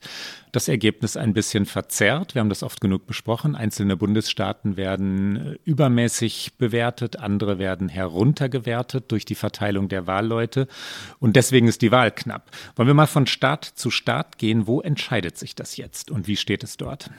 das 0.51 0.68
Ergebnis 0.68 1.18
ein 1.18 1.34
bisschen 1.34 1.66
verzerrt. 1.66 2.34
Wir 2.34 2.39
haben 2.39 2.50
das 2.50 2.63
oft 2.63 2.81
genug 2.81 3.06
besprochen. 3.06 3.56
Einzelne 3.56 3.98
Bundesstaaten 3.98 4.75
werden 4.78 5.36
äh, 5.36 5.57
übermäßig 5.66 6.54
bewertet, 6.57 7.18
andere 7.18 7.60
werden 7.60 7.89
heruntergewertet 7.89 9.12
durch 9.12 9.24
die 9.24 9.36
Verteilung 9.36 9.88
der 9.88 10.07
Wahlleute. 10.07 10.68
Und 11.19 11.36
deswegen 11.36 11.68
ist 11.68 11.81
die 11.84 11.92
Wahl 11.92 12.12
knapp. 12.12 12.50
Wollen 12.75 12.88
wir 12.88 12.94
mal 12.94 13.06
von 13.06 13.28
Staat 13.28 13.66
zu 13.66 13.92
Staat 13.92 14.38
gehen? 14.38 14.68
Wo 14.68 14.76
entscheidet 14.81 15.38
sich 15.38 15.56
das 15.56 15.77
jetzt 15.77 16.12
und 16.12 16.27
wie 16.27 16.35
steht 16.35 16.63
es 16.63 16.77
dort? 16.77 17.09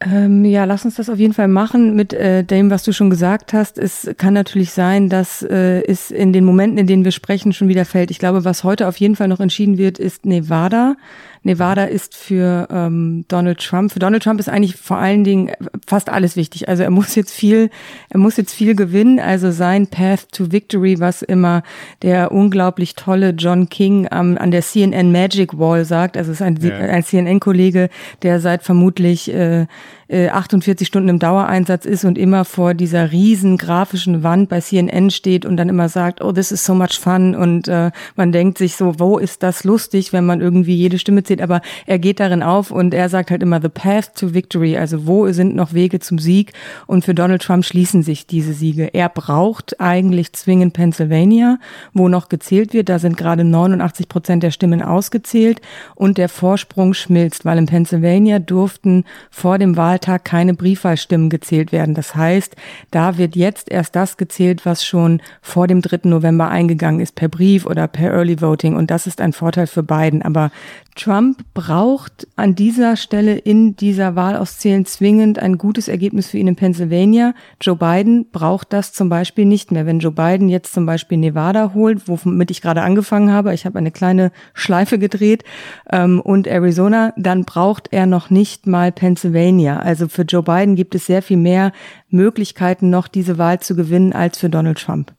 Ähm, 0.00 0.44
ja, 0.44 0.64
lass 0.64 0.84
uns 0.84 0.96
das 0.96 1.08
auf 1.08 1.18
jeden 1.18 1.32
Fall 1.32 1.48
machen 1.48 1.94
mit 1.94 2.12
äh, 2.12 2.42
dem, 2.44 2.70
was 2.70 2.82
du 2.82 2.92
schon 2.92 3.10
gesagt 3.10 3.52
hast. 3.52 3.78
Es 3.78 4.10
kann 4.18 4.34
natürlich 4.34 4.72
sein, 4.72 5.08
dass 5.08 5.42
äh, 5.42 5.82
es 5.82 6.10
in 6.10 6.32
den 6.32 6.44
Momenten, 6.44 6.78
in 6.78 6.86
denen 6.86 7.04
wir 7.04 7.12
sprechen, 7.12 7.52
schon 7.52 7.68
wieder 7.68 7.84
fällt. 7.84 8.10
Ich 8.10 8.18
glaube, 8.18 8.44
was 8.44 8.64
heute 8.64 8.88
auf 8.88 8.96
jeden 8.96 9.16
Fall 9.16 9.28
noch 9.28 9.40
entschieden 9.40 9.78
wird, 9.78 9.98
ist 9.98 10.26
Nevada. 10.26 10.96
Nevada 11.44 11.84
ist 11.84 12.16
für 12.16 12.66
ähm, 12.70 13.24
Donald 13.28 13.58
Trump. 13.60 13.92
Für 13.92 13.98
Donald 13.98 14.22
Trump 14.22 14.40
ist 14.40 14.48
eigentlich 14.48 14.76
vor 14.76 14.96
allen 14.96 15.24
Dingen 15.24 15.52
fast 15.86 16.08
alles 16.08 16.36
wichtig. 16.36 16.68
Also 16.68 16.82
er 16.82 16.90
muss 16.90 17.14
jetzt 17.14 17.32
viel, 17.32 17.70
er 18.08 18.18
muss 18.18 18.36
jetzt 18.36 18.54
viel 18.54 18.74
gewinnen. 18.74 19.20
Also 19.20 19.50
sein 19.50 19.86
Path 19.86 20.32
to 20.32 20.52
Victory, 20.52 21.00
was 21.00 21.22
immer 21.22 21.62
der 22.02 22.32
unglaublich 22.32 22.94
tolle 22.94 23.30
John 23.30 23.68
King 23.68 24.08
ähm, 24.10 24.38
an 24.38 24.50
der 24.50 24.62
CNN 24.62 25.12
Magic 25.12 25.58
Wall 25.58 25.84
sagt. 25.84 26.16
Also 26.16 26.32
es 26.32 26.40
ist 26.40 26.42
ein, 26.42 26.56
ja. 26.60 26.76
ein 26.76 27.04
CNN-Kollege, 27.04 27.90
der 28.22 28.40
seit 28.40 28.62
vermutlich 28.62 29.32
äh, 29.32 29.66
48 30.10 30.86
äh, 30.86 30.88
Stunden 30.88 31.08
im 31.08 31.18
Dauereinsatz 31.18 31.86
ist 31.86 32.04
und 32.04 32.18
immer 32.18 32.44
vor 32.44 32.74
dieser 32.74 33.10
riesen 33.10 33.56
grafischen 33.56 34.22
Wand 34.22 34.48
bei 34.48 34.60
CNN 34.60 35.10
steht 35.10 35.46
und 35.46 35.56
dann 35.56 35.68
immer 35.68 35.88
sagt, 35.88 36.22
oh, 36.22 36.32
this 36.32 36.52
is 36.52 36.64
so 36.64 36.74
much 36.74 36.98
fun. 37.00 37.34
Und 37.34 37.68
äh, 37.68 37.90
man 38.14 38.32
denkt 38.32 38.58
sich 38.58 38.76
so, 38.76 38.98
wo 38.98 39.18
ist 39.18 39.42
das 39.42 39.64
lustig, 39.64 40.12
wenn 40.12 40.26
man 40.26 40.40
irgendwie 40.40 40.74
jede 40.74 40.98
Stimme 40.98 41.22
zählt, 41.22 41.40
aber 41.40 41.62
er 41.86 41.98
geht 41.98 42.20
darin 42.20 42.42
auf 42.42 42.70
und 42.70 42.92
er 42.92 43.08
sagt 43.08 43.30
halt 43.30 43.42
immer 43.42 43.60
the 43.62 43.68
path 43.68 44.14
to 44.14 44.34
victory, 44.34 44.76
also 44.76 45.06
wo 45.06 45.30
sind 45.32 45.56
noch 45.56 45.72
Wege 45.72 46.00
zum 46.00 46.18
Sieg? 46.18 46.52
Und 46.86 47.04
für 47.04 47.14
Donald 47.14 47.42
Trump 47.42 47.64
schließen 47.64 48.02
sich 48.02 48.26
diese 48.26 48.52
Siege. 48.52 48.92
Er 48.92 49.08
braucht 49.08 49.80
eigentlich 49.80 50.32
zwingend 50.34 50.74
Pennsylvania, 50.74 51.58
wo 51.94 52.08
noch 52.08 52.28
gezählt 52.28 52.74
wird, 52.74 52.88
da 52.88 52.98
sind 52.98 53.16
gerade 53.16 53.44
89 53.44 54.08
Prozent 54.08 54.42
der 54.42 54.50
Stimmen 54.50 54.82
ausgezählt 54.82 55.62
und 55.94 56.18
der 56.18 56.28
Vorsprung 56.28 56.92
schmilzt, 56.92 57.44
weil 57.44 57.56
in 57.56 57.66
Pennsylvania 57.66 58.38
durften 58.38 59.04
vor 59.30 59.58
dem 59.58 59.76
Wahl 59.76 59.93
Wahltag 59.94 60.24
keine 60.24 60.54
Briefwahlstimmen 60.54 61.30
gezählt 61.30 61.70
werden. 61.70 61.94
Das 61.94 62.16
heißt, 62.16 62.56
da 62.90 63.16
wird 63.16 63.36
jetzt 63.36 63.70
erst 63.70 63.94
das 63.94 64.16
gezählt, 64.16 64.66
was 64.66 64.84
schon 64.84 65.22
vor 65.40 65.68
dem 65.68 65.82
3. 65.82 66.08
November 66.08 66.48
eingegangen 66.48 66.98
ist, 66.98 67.14
per 67.14 67.28
Brief 67.28 67.64
oder 67.64 67.86
per 67.86 68.12
Early 68.12 68.40
Voting. 68.40 68.74
Und 68.74 68.90
das 68.90 69.06
ist 69.06 69.20
ein 69.20 69.32
Vorteil 69.32 69.68
für 69.68 69.84
Biden. 69.84 70.22
Aber 70.22 70.50
Trump 70.94 71.44
braucht 71.54 72.28
an 72.36 72.54
dieser 72.54 72.96
Stelle 72.96 73.36
in 73.36 73.74
dieser 73.74 74.14
Wahl 74.14 74.36
auszählen 74.36 74.86
zwingend 74.86 75.40
ein 75.40 75.58
gutes 75.58 75.88
Ergebnis 75.88 76.28
für 76.28 76.38
ihn 76.38 76.46
in 76.46 76.56
Pennsylvania. 76.56 77.34
Joe 77.60 77.76
Biden 77.76 78.30
braucht 78.30 78.72
das 78.72 78.92
zum 78.92 79.08
Beispiel 79.08 79.44
nicht 79.44 79.72
mehr. 79.72 79.86
Wenn 79.86 79.98
Joe 79.98 80.12
Biden 80.12 80.48
jetzt 80.48 80.72
zum 80.72 80.86
Beispiel 80.86 81.18
Nevada 81.18 81.72
holt, 81.74 82.06
womit 82.06 82.50
ich 82.52 82.62
gerade 82.62 82.82
angefangen 82.82 83.32
habe, 83.32 83.52
ich 83.54 83.66
habe 83.66 83.78
eine 83.78 83.90
kleine 83.90 84.30
Schleife 84.52 84.98
gedreht, 84.98 85.44
ähm, 85.90 86.20
und 86.20 86.46
Arizona, 86.46 87.12
dann 87.16 87.44
braucht 87.44 87.88
er 87.92 88.06
noch 88.06 88.30
nicht 88.30 88.66
mal 88.66 88.92
Pennsylvania. 88.92 89.80
Also 89.80 90.08
für 90.08 90.22
Joe 90.22 90.42
Biden 90.42 90.76
gibt 90.76 90.94
es 90.94 91.06
sehr 91.06 91.22
viel 91.22 91.36
mehr 91.36 91.72
Möglichkeiten, 92.08 92.90
noch 92.90 93.08
diese 93.08 93.38
Wahl 93.38 93.60
zu 93.60 93.74
gewinnen 93.74 94.12
als 94.12 94.38
für 94.38 94.48
Donald 94.48 94.78
Trump. 94.78 95.12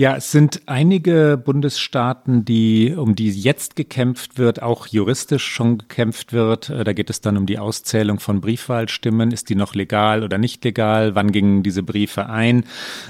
Ja, 0.00 0.16
es 0.16 0.32
sind 0.32 0.62
einige 0.64 1.36
Bundesstaaten, 1.36 2.46
die, 2.46 2.94
um 2.96 3.14
die 3.14 3.30
jetzt 3.30 3.76
gekämpft 3.76 4.38
wird, 4.38 4.62
auch 4.62 4.86
juristisch 4.86 5.44
schon 5.44 5.76
gekämpft 5.76 6.32
wird. 6.32 6.70
Äh, 6.70 6.84
da 6.84 6.94
geht 6.94 7.10
es 7.10 7.20
dann 7.20 7.36
um 7.36 7.44
die 7.44 7.58
Auszählung 7.58 8.18
von 8.18 8.40
Briefwahlstimmen. 8.40 9.30
Ist 9.30 9.50
die 9.50 9.56
noch 9.56 9.74
legal 9.74 10.24
oder 10.24 10.38
nicht 10.38 10.64
legal? 10.64 11.14
Wann 11.16 11.32
gingen 11.32 11.62
diese 11.62 11.82
Briefe 11.82 12.30
ein? 12.30 12.64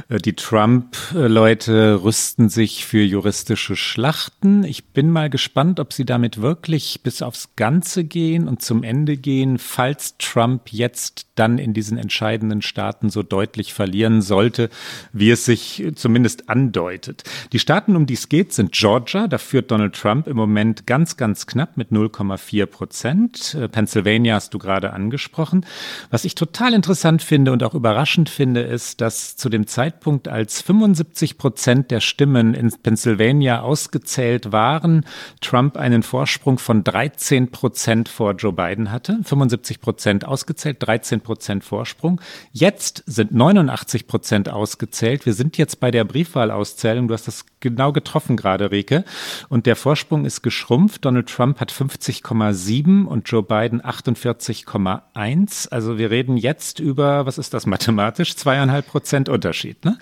Äh, 0.08 0.18
die 0.18 0.32
Trump-Leute 0.32 2.02
rüsten 2.02 2.48
sich 2.48 2.84
für 2.84 3.04
juristische 3.04 3.76
Schlachten. 3.76 4.64
Ich 4.64 4.86
bin 4.86 5.12
mal 5.12 5.30
gespannt, 5.30 5.78
ob 5.78 5.92
sie 5.92 6.04
damit 6.04 6.42
wirklich 6.42 7.02
bis 7.04 7.22
aufs 7.22 7.50
Ganze 7.54 8.02
gehen 8.02 8.48
und 8.48 8.62
zum 8.62 8.82
Ende 8.82 9.16
gehen, 9.16 9.58
falls 9.58 10.16
Trump 10.18 10.72
jetzt 10.72 11.28
dann 11.36 11.58
in 11.58 11.72
diesen 11.72 11.98
entscheidenden 11.98 12.62
Staaten 12.62 13.10
so 13.10 13.22
deutlich 13.22 13.74
verlieren 13.74 14.22
sollte, 14.22 14.70
wie 15.12 15.30
es 15.30 15.44
sich 15.44 15.84
zumindest 15.94 16.50
andeutet. 16.50 16.79
Die 17.52 17.58
Staaten, 17.58 17.96
um 17.96 18.06
die 18.06 18.14
es 18.14 18.28
geht, 18.28 18.52
sind 18.52 18.72
Georgia. 18.72 19.28
Da 19.28 19.38
führt 19.38 19.70
Donald 19.70 19.94
Trump 19.94 20.26
im 20.26 20.36
Moment 20.36 20.86
ganz, 20.86 21.16
ganz 21.16 21.46
knapp 21.46 21.76
mit 21.76 21.90
0,4 21.90 22.66
Prozent. 22.66 23.54
Äh, 23.54 23.68
Pennsylvania 23.68 24.34
hast 24.34 24.54
du 24.54 24.58
gerade 24.58 24.92
angesprochen. 24.92 25.66
Was 26.10 26.24
ich 26.24 26.34
total 26.34 26.74
interessant 26.74 27.22
finde 27.22 27.52
und 27.52 27.62
auch 27.62 27.74
überraschend 27.74 28.28
finde, 28.28 28.62
ist, 28.62 29.00
dass 29.00 29.36
zu 29.36 29.48
dem 29.48 29.66
Zeitpunkt, 29.66 30.28
als 30.28 30.62
75 30.62 31.38
Prozent 31.38 31.90
der 31.90 32.00
Stimmen 32.00 32.54
in 32.54 32.70
Pennsylvania 32.82 33.60
ausgezählt 33.62 34.52
waren, 34.52 35.04
Trump 35.40 35.76
einen 35.76 36.02
Vorsprung 36.02 36.58
von 36.58 36.84
13 36.84 37.50
Prozent 37.50 38.08
vor 38.08 38.32
Joe 38.32 38.52
Biden 38.52 38.90
hatte. 38.90 39.18
75 39.22 39.80
Prozent 39.80 40.24
ausgezählt, 40.26 40.78
13 40.80 41.20
Prozent 41.20 41.64
Vorsprung. 41.64 42.20
Jetzt 42.52 43.02
sind 43.06 43.32
89 43.32 44.06
Prozent 44.06 44.48
ausgezählt. 44.48 45.26
Wir 45.26 45.34
sind 45.34 45.58
jetzt 45.58 45.80
bei 45.80 45.90
der 45.90 46.04
Briefwahlauszählung. 46.60 47.08
Du 47.08 47.14
hast 47.14 47.26
das 47.26 47.44
genau 47.60 47.92
getroffen 47.92 48.36
gerade, 48.36 48.70
Rike. 48.70 49.04
Und 49.48 49.66
der 49.66 49.76
Vorsprung 49.76 50.24
ist 50.24 50.42
geschrumpft. 50.42 51.04
Donald 51.04 51.28
Trump 51.28 51.60
hat 51.60 51.72
50,7 51.72 53.04
und 53.04 53.28
Joe 53.28 53.42
Biden 53.42 53.82
48,1. 53.82 55.68
Also 55.70 55.98
wir 55.98 56.10
reden 56.10 56.36
jetzt 56.36 56.80
über, 56.80 57.26
was 57.26 57.38
ist 57.38 57.54
das 57.54 57.66
mathematisch? 57.66 58.36
Zweieinhalb 58.36 58.86
Prozent 58.86 59.28
Unterschied. 59.28 59.84
Ne? 59.84 59.98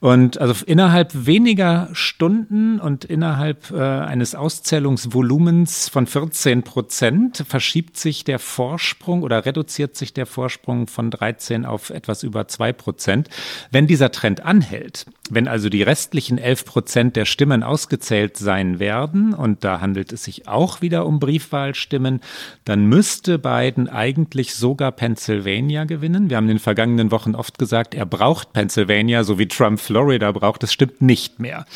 Und 0.00 0.38
also 0.38 0.64
innerhalb 0.66 1.26
weniger 1.26 1.88
Stunden 1.92 2.80
und 2.80 3.04
innerhalb 3.04 3.70
äh, 3.70 3.80
eines 3.80 4.34
Auszählungsvolumens 4.34 5.88
von 5.88 6.06
14 6.06 6.62
Prozent 6.62 7.44
verschiebt 7.48 7.96
sich 7.96 8.24
der 8.24 8.38
Vorsprung 8.38 9.22
oder 9.22 9.44
reduziert 9.46 9.96
sich 9.96 10.12
der 10.12 10.26
Vorsprung 10.26 10.86
von 10.86 11.10
13 11.10 11.64
auf 11.64 11.90
etwas 11.90 12.22
über 12.22 12.48
zwei 12.48 12.72
Prozent. 12.72 13.28
Wenn 13.70 13.86
dieser 13.86 14.10
Trend 14.10 14.44
anhält, 14.44 15.06
wenn 15.30 15.48
also 15.48 15.68
die 15.68 15.82
restlichen 16.00 16.38
11 16.38 16.64
Prozent 16.64 17.16
der 17.16 17.26
Stimmen 17.26 17.62
ausgezählt 17.62 18.38
sein 18.38 18.78
werden, 18.78 19.34
und 19.34 19.64
da 19.64 19.82
handelt 19.82 20.14
es 20.14 20.24
sich 20.24 20.48
auch 20.48 20.80
wieder 20.80 21.04
um 21.04 21.20
Briefwahlstimmen, 21.20 22.20
dann 22.64 22.86
müsste 22.86 23.38
Biden 23.38 23.86
eigentlich 23.86 24.54
sogar 24.54 24.92
Pennsylvania 24.92 25.84
gewinnen. 25.84 26.30
Wir 26.30 26.38
haben 26.38 26.44
in 26.44 26.56
den 26.56 26.58
vergangenen 26.58 27.10
Wochen 27.10 27.34
oft 27.34 27.58
gesagt, 27.58 27.94
er 27.94 28.06
braucht 28.06 28.54
Pennsylvania, 28.54 29.24
so 29.24 29.38
wie 29.38 29.46
Trump 29.46 29.78
Florida 29.78 30.32
braucht. 30.32 30.62
Das 30.62 30.72
stimmt 30.72 31.02
nicht 31.02 31.38
mehr. 31.38 31.66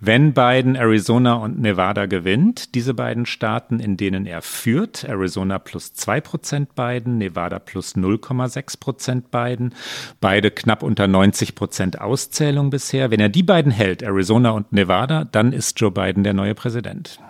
Wenn 0.00 0.32
Biden 0.32 0.74
Arizona 0.74 1.34
und 1.34 1.60
Nevada 1.60 2.06
gewinnt, 2.06 2.74
diese 2.74 2.94
beiden 2.94 3.26
Staaten, 3.26 3.78
in 3.78 3.98
denen 3.98 4.24
er 4.24 4.40
führt, 4.40 5.04
Arizona 5.04 5.58
plus 5.58 5.92
2 5.92 6.22
Prozent 6.22 6.74
Biden, 6.74 7.18
Nevada 7.18 7.58
plus 7.58 7.94
0,6 7.94 8.80
Prozent 8.80 9.30
Biden, 9.30 9.74
beide 10.22 10.50
knapp 10.50 10.82
unter 10.82 11.06
90 11.06 11.54
Prozent 11.54 12.00
Auszählung 12.00 12.70
bisher, 12.70 13.10
wenn 13.10 13.20
er 13.20 13.28
die 13.28 13.42
beiden 13.42 13.65
hält, 13.70 14.02
Arizona 14.02 14.50
und 14.50 14.72
Nevada, 14.72 15.24
dann 15.24 15.52
ist 15.52 15.80
Joe 15.80 15.90
Biden 15.90 16.24
der 16.24 16.34
neue 16.34 16.54
Präsident 16.54 17.20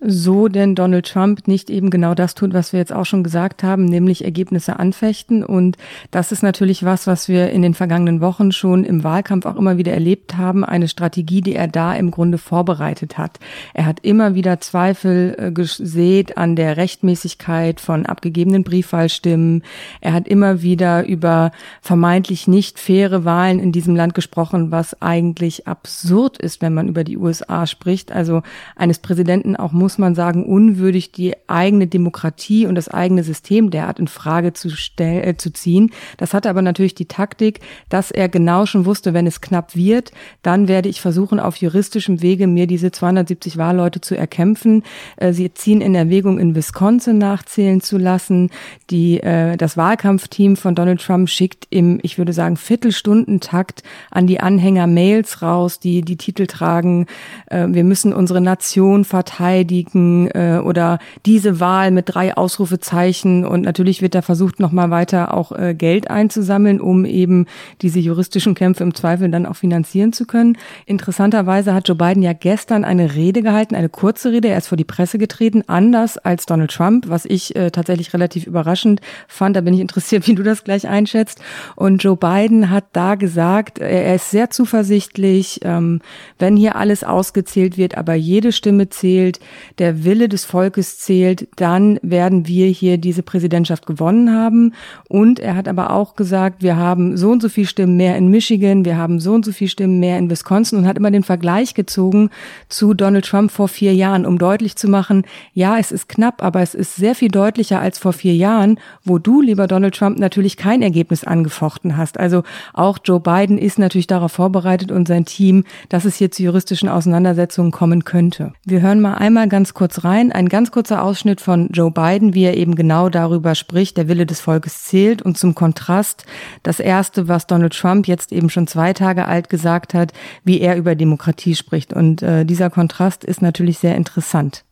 so 0.00 0.46
denn 0.46 0.76
Donald 0.76 1.06
Trump 1.06 1.48
nicht 1.48 1.70
eben 1.70 1.90
genau 1.90 2.14
das 2.14 2.34
tut, 2.34 2.54
was 2.54 2.72
wir 2.72 2.78
jetzt 2.78 2.92
auch 2.92 3.04
schon 3.04 3.24
gesagt 3.24 3.64
haben, 3.64 3.84
nämlich 3.84 4.24
Ergebnisse 4.24 4.78
anfechten. 4.78 5.44
Und 5.44 5.76
das 6.10 6.30
ist 6.30 6.42
natürlich 6.42 6.84
was, 6.84 7.06
was 7.06 7.28
wir 7.28 7.50
in 7.50 7.62
den 7.62 7.74
vergangenen 7.74 8.20
Wochen 8.20 8.52
schon 8.52 8.84
im 8.84 9.02
Wahlkampf 9.02 9.44
auch 9.46 9.56
immer 9.56 9.76
wieder 9.76 9.92
erlebt 9.92 10.36
haben, 10.36 10.64
eine 10.64 10.86
Strategie, 10.86 11.40
die 11.40 11.56
er 11.56 11.66
da 11.66 11.94
im 11.94 12.12
Grunde 12.12 12.38
vorbereitet 12.38 13.18
hat. 13.18 13.40
Er 13.74 13.86
hat 13.86 14.00
immer 14.00 14.34
wieder 14.34 14.60
Zweifel 14.60 15.34
äh, 15.36 15.50
gesät 15.50 16.36
an 16.38 16.54
der 16.54 16.76
Rechtmäßigkeit 16.76 17.80
von 17.80 18.06
abgegebenen 18.06 18.62
Briefwahlstimmen. 18.62 19.62
Er 20.00 20.12
hat 20.12 20.28
immer 20.28 20.62
wieder 20.62 21.06
über 21.06 21.50
vermeintlich 21.82 22.46
nicht 22.46 22.78
faire 22.78 23.24
Wahlen 23.24 23.58
in 23.58 23.72
diesem 23.72 23.96
Land 23.96 24.14
gesprochen, 24.14 24.70
was 24.70 25.00
eigentlich 25.02 25.66
absurd 25.66 26.38
ist, 26.38 26.62
wenn 26.62 26.74
man 26.74 26.86
über 26.86 27.02
die 27.02 27.18
USA 27.18 27.66
spricht. 27.66 28.12
Also 28.12 28.42
eines 28.76 29.00
Präsidenten 29.00 29.56
auch 29.56 29.72
muss 29.72 29.87
muss 29.88 29.96
man 29.96 30.14
sagen, 30.14 30.44
unwürdig, 30.44 31.12
die 31.12 31.34
eigene 31.46 31.86
Demokratie 31.86 32.66
und 32.66 32.74
das 32.74 32.90
eigene 32.90 33.22
System 33.22 33.70
derart 33.70 33.98
in 33.98 34.06
Frage 34.06 34.52
zu, 34.52 34.68
stellen, 34.68 35.24
äh, 35.24 35.36
zu 35.38 35.50
ziehen. 35.50 35.92
Das 36.18 36.34
hatte 36.34 36.50
aber 36.50 36.60
natürlich 36.60 36.94
die 36.94 37.06
Taktik, 37.06 37.60
dass 37.88 38.10
er 38.10 38.28
genau 38.28 38.66
schon 38.66 38.84
wusste, 38.84 39.14
wenn 39.14 39.26
es 39.26 39.40
knapp 39.40 39.74
wird, 39.74 40.12
dann 40.42 40.68
werde 40.68 40.90
ich 40.90 41.00
versuchen, 41.00 41.40
auf 41.40 41.56
juristischem 41.56 42.20
Wege 42.20 42.46
mir 42.46 42.66
diese 42.66 42.92
270 42.92 43.56
Wahlleute 43.56 44.02
zu 44.02 44.14
erkämpfen. 44.14 44.82
Äh, 45.16 45.32
sie 45.32 45.54
ziehen 45.54 45.80
in 45.80 45.94
Erwägung, 45.94 46.38
in 46.38 46.54
Wisconsin 46.54 47.16
nachzählen 47.16 47.80
zu 47.80 47.96
lassen. 47.96 48.50
Die, 48.90 49.20
äh, 49.20 49.56
das 49.56 49.78
Wahlkampfteam 49.78 50.56
von 50.56 50.74
Donald 50.74 51.00
Trump 51.00 51.30
schickt 51.30 51.66
im, 51.70 51.98
ich 52.02 52.18
würde 52.18 52.34
sagen, 52.34 52.58
Viertelstundentakt 52.58 53.82
an 54.10 54.26
die 54.26 54.40
Anhänger 54.40 54.86
Mails 54.86 55.40
raus, 55.40 55.80
die 55.80 56.02
die 56.02 56.18
Titel 56.18 56.46
tragen, 56.46 57.06
äh, 57.46 57.66
wir 57.70 57.84
müssen 57.84 58.12
unsere 58.12 58.42
Nation 58.42 59.06
verteidigen, 59.06 59.77
liegen 59.78 60.28
äh, 60.28 60.60
oder 60.62 60.98
diese 61.24 61.60
Wahl 61.60 61.90
mit 61.90 62.06
drei 62.08 62.36
Ausrufezeichen 62.36 63.46
und 63.46 63.62
natürlich 63.62 64.02
wird 64.02 64.14
da 64.14 64.22
versucht, 64.22 64.60
nochmal 64.60 64.90
weiter 64.90 65.34
auch 65.34 65.52
äh, 65.52 65.74
Geld 65.74 66.10
einzusammeln, 66.10 66.80
um 66.80 67.04
eben 67.04 67.46
diese 67.80 68.00
juristischen 68.00 68.54
Kämpfe 68.54 68.82
im 68.82 68.94
Zweifel 68.94 69.30
dann 69.30 69.46
auch 69.46 69.56
finanzieren 69.56 70.12
zu 70.12 70.26
können. 70.26 70.58
Interessanterweise 70.86 71.74
hat 71.74 71.88
Joe 71.88 71.96
Biden 71.96 72.22
ja 72.22 72.32
gestern 72.32 72.84
eine 72.84 73.14
Rede 73.14 73.42
gehalten, 73.42 73.74
eine 73.74 73.88
kurze 73.88 74.32
Rede, 74.32 74.48
er 74.48 74.58
ist 74.58 74.68
vor 74.68 74.76
die 74.76 74.84
Presse 74.84 75.18
getreten, 75.18 75.62
anders 75.66 76.18
als 76.18 76.46
Donald 76.46 76.72
Trump, 76.72 77.08
was 77.08 77.24
ich 77.24 77.54
äh, 77.54 77.70
tatsächlich 77.70 78.12
relativ 78.12 78.46
überraschend 78.46 79.00
fand. 79.28 79.54
Da 79.56 79.60
bin 79.60 79.74
ich 79.74 79.80
interessiert, 79.80 80.26
wie 80.26 80.34
du 80.34 80.42
das 80.42 80.64
gleich 80.64 80.88
einschätzt. 80.88 81.40
Und 81.76 82.02
Joe 82.02 82.16
Biden 82.16 82.70
hat 82.70 82.86
da 82.92 83.14
gesagt, 83.14 83.78
er 83.78 84.14
ist 84.14 84.30
sehr 84.30 84.50
zuversichtlich, 84.50 85.60
ähm, 85.62 86.00
wenn 86.38 86.56
hier 86.56 86.76
alles 86.76 87.04
ausgezählt 87.04 87.76
wird, 87.76 87.96
aber 87.96 88.14
jede 88.14 88.52
Stimme 88.52 88.88
zählt, 88.88 89.40
der 89.78 90.04
Wille 90.04 90.28
des 90.28 90.44
Volkes 90.44 90.98
zählt, 90.98 91.48
dann 91.56 91.98
werden 92.02 92.46
wir 92.46 92.66
hier 92.66 92.98
diese 92.98 93.22
Präsidentschaft 93.22 93.86
gewonnen 93.86 94.32
haben. 94.32 94.74
Und 95.08 95.38
er 95.40 95.56
hat 95.56 95.68
aber 95.68 95.92
auch 95.92 96.16
gesagt, 96.16 96.62
wir 96.62 96.76
haben 96.76 97.16
so 97.16 97.30
und 97.30 97.42
so 97.42 97.48
viel 97.48 97.66
Stimmen 97.66 97.96
mehr 97.96 98.16
in 98.16 98.28
Michigan, 98.28 98.84
wir 98.84 98.96
haben 98.96 99.20
so 99.20 99.34
und 99.34 99.44
so 99.44 99.52
viel 99.52 99.68
Stimmen 99.68 100.00
mehr 100.00 100.18
in 100.18 100.30
Wisconsin 100.30 100.78
und 100.78 100.86
hat 100.86 100.98
immer 100.98 101.10
den 101.10 101.22
Vergleich 101.22 101.74
gezogen 101.74 102.30
zu 102.68 102.94
Donald 102.94 103.24
Trump 103.24 103.50
vor 103.50 103.68
vier 103.68 103.94
Jahren, 103.94 104.26
um 104.26 104.38
deutlich 104.38 104.76
zu 104.76 104.88
machen, 104.88 105.24
ja, 105.54 105.78
es 105.78 105.92
ist 105.92 106.08
knapp, 106.08 106.42
aber 106.42 106.60
es 106.60 106.74
ist 106.74 106.96
sehr 106.96 107.14
viel 107.14 107.28
deutlicher 107.28 107.80
als 107.80 107.98
vor 107.98 108.12
vier 108.12 108.34
Jahren, 108.34 108.78
wo 109.04 109.18
du, 109.18 109.40
lieber 109.40 109.66
Donald 109.66 109.94
Trump, 109.94 110.18
natürlich 110.18 110.56
kein 110.56 110.82
Ergebnis 110.82 111.24
angefochten 111.24 111.96
hast. 111.96 112.18
Also 112.18 112.42
auch 112.74 112.98
Joe 113.04 113.20
Biden 113.20 113.58
ist 113.58 113.78
natürlich 113.78 114.06
darauf 114.06 114.32
vorbereitet 114.32 114.92
und 114.92 115.08
sein 115.08 115.24
Team, 115.24 115.64
dass 115.88 116.04
es 116.04 116.16
hier 116.16 116.30
zu 116.30 116.42
juristischen 116.42 116.88
Auseinandersetzungen 116.88 117.70
kommen 117.70 118.04
könnte. 118.04 118.52
Wir 118.64 118.80
hören 118.80 119.00
mal 119.00 119.14
einmal 119.14 119.48
ganz 119.48 119.67
ganz 119.68 119.74
kurz 119.74 120.04
rein. 120.04 120.32
Ein 120.32 120.48
ganz 120.48 120.70
kurzer 120.70 121.02
Ausschnitt 121.02 121.42
von 121.42 121.68
Joe 121.68 121.90
Biden, 121.90 122.32
wie 122.32 122.44
er 122.44 122.56
eben 122.56 122.74
genau 122.74 123.10
darüber 123.10 123.54
spricht, 123.54 123.98
der 123.98 124.08
Wille 124.08 124.24
des 124.24 124.40
Volkes 124.40 124.84
zählt 124.84 125.20
und 125.20 125.36
zum 125.36 125.54
Kontrast 125.54 126.24
das 126.62 126.80
erste, 126.80 127.28
was 127.28 127.46
Donald 127.46 127.74
Trump 127.74 128.08
jetzt 128.08 128.32
eben 128.32 128.48
schon 128.48 128.66
zwei 128.66 128.94
Tage 128.94 129.26
alt 129.26 129.50
gesagt 129.50 129.92
hat, 129.92 130.14
wie 130.42 130.60
er 130.60 130.76
über 130.76 130.94
Demokratie 130.94 131.54
spricht. 131.54 131.92
Und 131.92 132.22
äh, 132.22 132.46
dieser 132.46 132.70
Kontrast 132.70 133.24
ist 133.24 133.42
natürlich 133.42 133.78
sehr 133.78 133.94
interessant. 133.94 134.64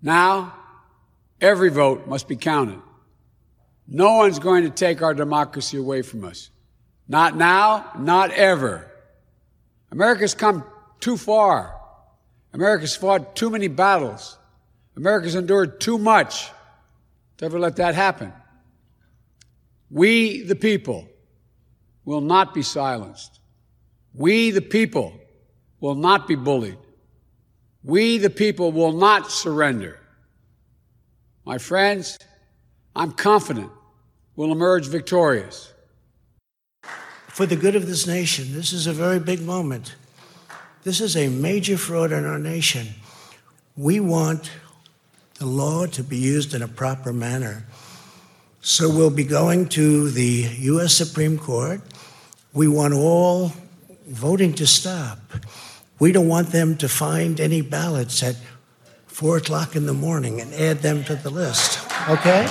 Now, 0.00 0.52
every 1.40 1.70
vote 1.70 2.08
must 2.08 2.26
be 2.26 2.36
counted. 2.36 2.78
No 3.86 4.18
one's 4.18 4.40
going 4.40 4.64
to 4.64 4.70
take 4.70 5.04
our 5.04 5.14
democracy 5.14 5.76
away 5.76 6.02
from 6.02 6.24
us. 6.24 6.50
Not 7.06 7.36
now, 7.36 7.84
not 7.98 8.30
ever. 8.30 8.86
America's 9.92 10.34
come 10.34 10.62
too 11.00 11.18
far. 11.18 11.79
America's 12.52 12.96
fought 12.96 13.36
too 13.36 13.50
many 13.50 13.68
battles. 13.68 14.38
America's 14.96 15.34
endured 15.34 15.80
too 15.80 15.98
much 15.98 16.50
to 17.38 17.44
ever 17.44 17.58
let 17.58 17.76
that 17.76 17.94
happen. 17.94 18.32
We, 19.90 20.42
the 20.42 20.56
people, 20.56 21.08
will 22.04 22.20
not 22.20 22.54
be 22.54 22.62
silenced. 22.62 23.40
We, 24.14 24.50
the 24.50 24.62
people, 24.62 25.14
will 25.80 25.94
not 25.94 26.28
be 26.28 26.34
bullied. 26.34 26.78
We, 27.82 28.18
the 28.18 28.30
people, 28.30 28.72
will 28.72 28.92
not 28.92 29.30
surrender. 29.30 29.98
My 31.44 31.58
friends, 31.58 32.18
I'm 32.94 33.12
confident 33.12 33.70
we'll 34.36 34.52
emerge 34.52 34.86
victorious. 34.86 35.72
For 37.28 37.46
the 37.46 37.56
good 37.56 37.76
of 37.76 37.86
this 37.86 38.06
nation, 38.06 38.52
this 38.52 38.72
is 38.72 38.86
a 38.86 38.92
very 38.92 39.18
big 39.18 39.40
moment. 39.40 39.94
This 40.82 41.02
is 41.02 41.14
a 41.14 41.28
major 41.28 41.76
fraud 41.76 42.10
in 42.10 42.24
our 42.24 42.38
nation. 42.38 42.88
We 43.76 44.00
want 44.00 44.50
the 45.38 45.44
law 45.44 45.84
to 45.86 46.02
be 46.02 46.16
used 46.16 46.54
in 46.54 46.62
a 46.62 46.68
proper 46.68 47.12
manner. 47.12 47.64
So 48.62 48.88
we'll 48.88 49.10
be 49.10 49.24
going 49.24 49.68
to 49.70 50.10
the 50.10 50.48
U.S. 50.60 50.94
Supreme 50.94 51.38
Court. 51.38 51.82
We 52.54 52.66
want 52.66 52.94
all 52.94 53.52
voting 54.06 54.54
to 54.54 54.66
stop. 54.66 55.18
We 55.98 56.12
don't 56.12 56.28
want 56.28 56.48
them 56.48 56.78
to 56.78 56.88
find 56.88 57.40
any 57.40 57.60
ballots 57.60 58.22
at 58.22 58.36
four 59.06 59.36
o'clock 59.36 59.76
in 59.76 59.84
the 59.84 59.92
morning 59.92 60.40
and 60.40 60.54
add 60.54 60.78
them 60.78 61.04
to 61.04 61.14
the 61.14 61.28
list. 61.28 61.78
Okay? 62.08 62.46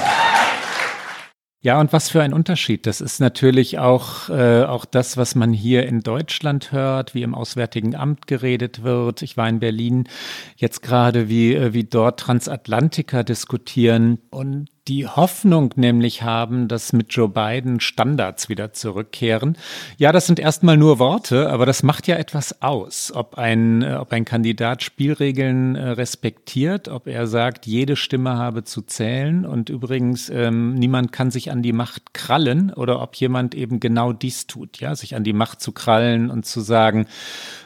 Ja, 1.62 1.78
und 1.82 1.92
was 1.92 2.10
für 2.10 2.22
ein 2.22 2.32
Unterschied. 2.32 2.86
Das 2.86 3.01
ist 3.01 3.20
natürlich 3.20 3.80
auch, 3.80 4.30
äh, 4.30 4.63
auch 4.63 4.86
das, 4.86 5.18
was 5.18 5.36
man 5.36 5.51
hier 5.51 5.86
in 5.88 6.00
Deutschland 6.00 6.72
hört, 6.72 7.13
wie 7.13 7.22
im 7.22 7.36
Auswärtigen 7.36 7.96
Amt 7.96 8.28
geredet 8.28 8.84
wird. 8.84 9.22
Ich 9.24 9.36
war 9.36 9.50
in 9.50 9.60
Berlin 9.60 10.08
jetzt 10.56 10.82
gerade, 10.82 11.28
wie, 11.28 11.54
äh, 11.54 11.74
wie 11.74 11.84
dort 11.84 12.22
Transatlantiker 12.22 13.25
diskutieren. 13.25 14.20
Und 14.30 14.70
die 14.89 15.05
Hoffnung 15.05 15.72
nämlich 15.75 16.24
haben, 16.24 16.67
dass 16.67 16.93
mit 16.93 17.13
Joe 17.13 17.29
Biden 17.29 17.79
Standards 17.79 18.50
wieder 18.50 18.74
zurückkehren. 18.74 19.55
Ja, 19.98 20.12
das 20.12 20.25
sind 20.25 20.39
erstmal 20.39 20.77
nur 20.77 20.98
Worte, 20.98 21.51
aber 21.51 21.67
das 21.67 21.84
macht 21.84 22.08
ja 22.08 22.15
etwas 22.15 22.63
aus, 22.63 23.12
ob 23.13 23.38
ein, 23.38 23.84
äh, 23.84 23.93
ob 23.93 24.12
ein 24.12 24.25
Kandidat 24.25 24.81
Spielregeln 24.81 25.75
äh, 25.75 25.89
respektiert, 25.89 26.88
ob 26.88 27.05
er 27.08 27.27
sagt, 27.27 27.67
jede 27.67 27.96
Stimme 27.96 28.38
habe 28.38 28.63
zu 28.63 28.81
zählen 28.81 29.46
und 29.46 29.69
übrigens 29.69 30.29
ähm, 30.29 30.74
niemand 30.74 31.12
kann 31.12 31.29
sich 31.29 31.51
an 31.51 31.62
die 31.62 31.74
Macht 31.74 32.15
krallen 32.15 32.74
oder 32.74 33.00
ob 33.00 33.15
jemand 33.15 33.53
eben 33.53 33.79
genau 33.79 34.12
dies 34.12 34.48
tut, 34.48 34.79
ja, 34.79 34.96
sich 34.96 35.15
an 35.15 35.24
die 35.24 35.34
Macht 35.34 35.62
zu 35.62 35.72
krallen 35.72 36.31
und 36.31 36.48
zu 36.48 36.62
sagen, 36.62 37.05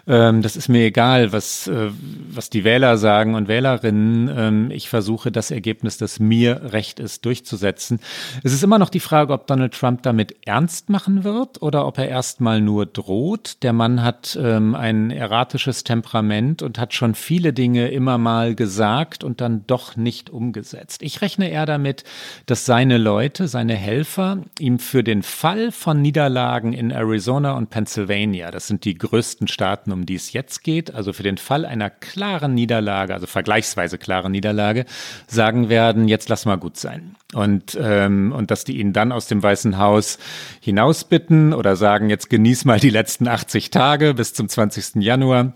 ähm, 0.06 0.42
das 0.42 0.58
ist 0.58 0.68
mir 0.68 0.86
egal, 0.86 1.32
was, 1.32 1.68
äh, 1.68 1.90
was 2.30 2.50
die 2.50 2.66
Wähler 2.66 2.98
sagen 2.98 3.36
und 3.36 3.48
Wählerinnen. 3.48 4.30
Ähm, 4.36 4.72
ich 4.72 4.90
versuche 4.90 5.32
das 5.32 5.50
Ergebnis, 5.50 5.98
das 5.98 6.20
mir 6.20 6.74
recht 6.74 7.00
ist, 7.00 7.24
durchzusetzen. 7.24 8.00
Es 8.44 8.52
ist 8.52 8.64
immer 8.64 8.80
noch 8.80 8.90
die 8.90 9.00
Frage, 9.00 9.32
ob 9.32 9.48
Donald 9.48 9.74
Trump 9.74 10.04
damit 10.04 10.36
ernst 10.46 10.90
machen 10.90 11.24
wird 11.24 11.62
oder 11.62 11.88
ob 11.88 11.98
er 11.98 12.10
erstmal 12.10 12.60
nur 12.60 12.86
droht. 12.86 13.64
Der 13.64 13.72
Mann 13.72 14.04
hat 14.04 14.38
ähm, 14.42 14.76
ein 14.76 15.10
erratisches 15.10 15.86
Temperament 15.86 16.62
und 16.62 16.80
hat 16.80 16.94
schon 16.94 17.16
viele 17.16 17.54
Dinge 17.54 17.88
immer 17.88 18.18
mal 18.18 18.56
gesagt 18.56 19.24
und 19.24 19.40
dann 19.40 19.66
doch 19.68 19.96
nicht 19.96 20.30
umgesetzt. 20.30 21.02
Ich 21.02 21.22
rechne 21.22 21.50
eher 21.50 21.66
damit, 21.66 22.04
dass 22.46 22.66
seine 22.66 22.98
Leute, 22.98 23.48
seine 23.48 23.76
Helfer 23.76 24.40
ihm 24.60 24.80
für 24.80 25.04
den 25.04 25.24
Fall 25.24 25.72
von 25.72 26.02
Niederlagen 26.02 26.74
in 26.74 26.92
Arizona 26.92 27.54
und 27.54 27.70
Pennsylvania, 27.70 28.52
das 28.52 28.68
sind 28.68 28.84
die 28.84 28.98
größten 28.98 29.48
Staaten 29.48 29.93
um 29.94 30.06
die 30.06 30.16
es 30.16 30.34
jetzt 30.34 30.64
geht, 30.64 30.94
also 30.94 31.14
für 31.14 31.24
den 31.24 31.38
Fall 31.38 31.66
einer 31.66 31.90
klaren 31.90 32.54
Niederlage, 32.54 33.14
also 33.14 33.28
vergleichsweise 33.28 33.98
klaren 33.98 34.32
Niederlage, 34.32 34.86
sagen 35.28 35.70
werden, 35.70 36.08
jetzt 36.08 36.30
lass 36.30 36.46
mal 36.46 36.58
gut 36.58 36.78
sein. 36.78 37.16
Und, 37.34 37.78
ähm, 37.82 38.32
und 38.32 38.52
dass 38.52 38.66
die 38.66 38.80
ihn 38.80 38.92
dann 38.92 39.12
aus 39.12 39.28
dem 39.28 39.42
Weißen 39.42 39.78
Haus 39.78 40.20
hinausbitten 40.60 41.54
oder 41.54 41.76
sagen, 41.76 42.10
jetzt 42.10 42.30
genieß 42.30 42.66
mal 42.66 42.80
die 42.80 42.90
letzten 42.90 43.28
80 43.28 43.70
Tage 43.70 44.14
bis 44.14 44.34
zum 44.34 44.50
20. 44.50 45.02
Januar 45.02 45.54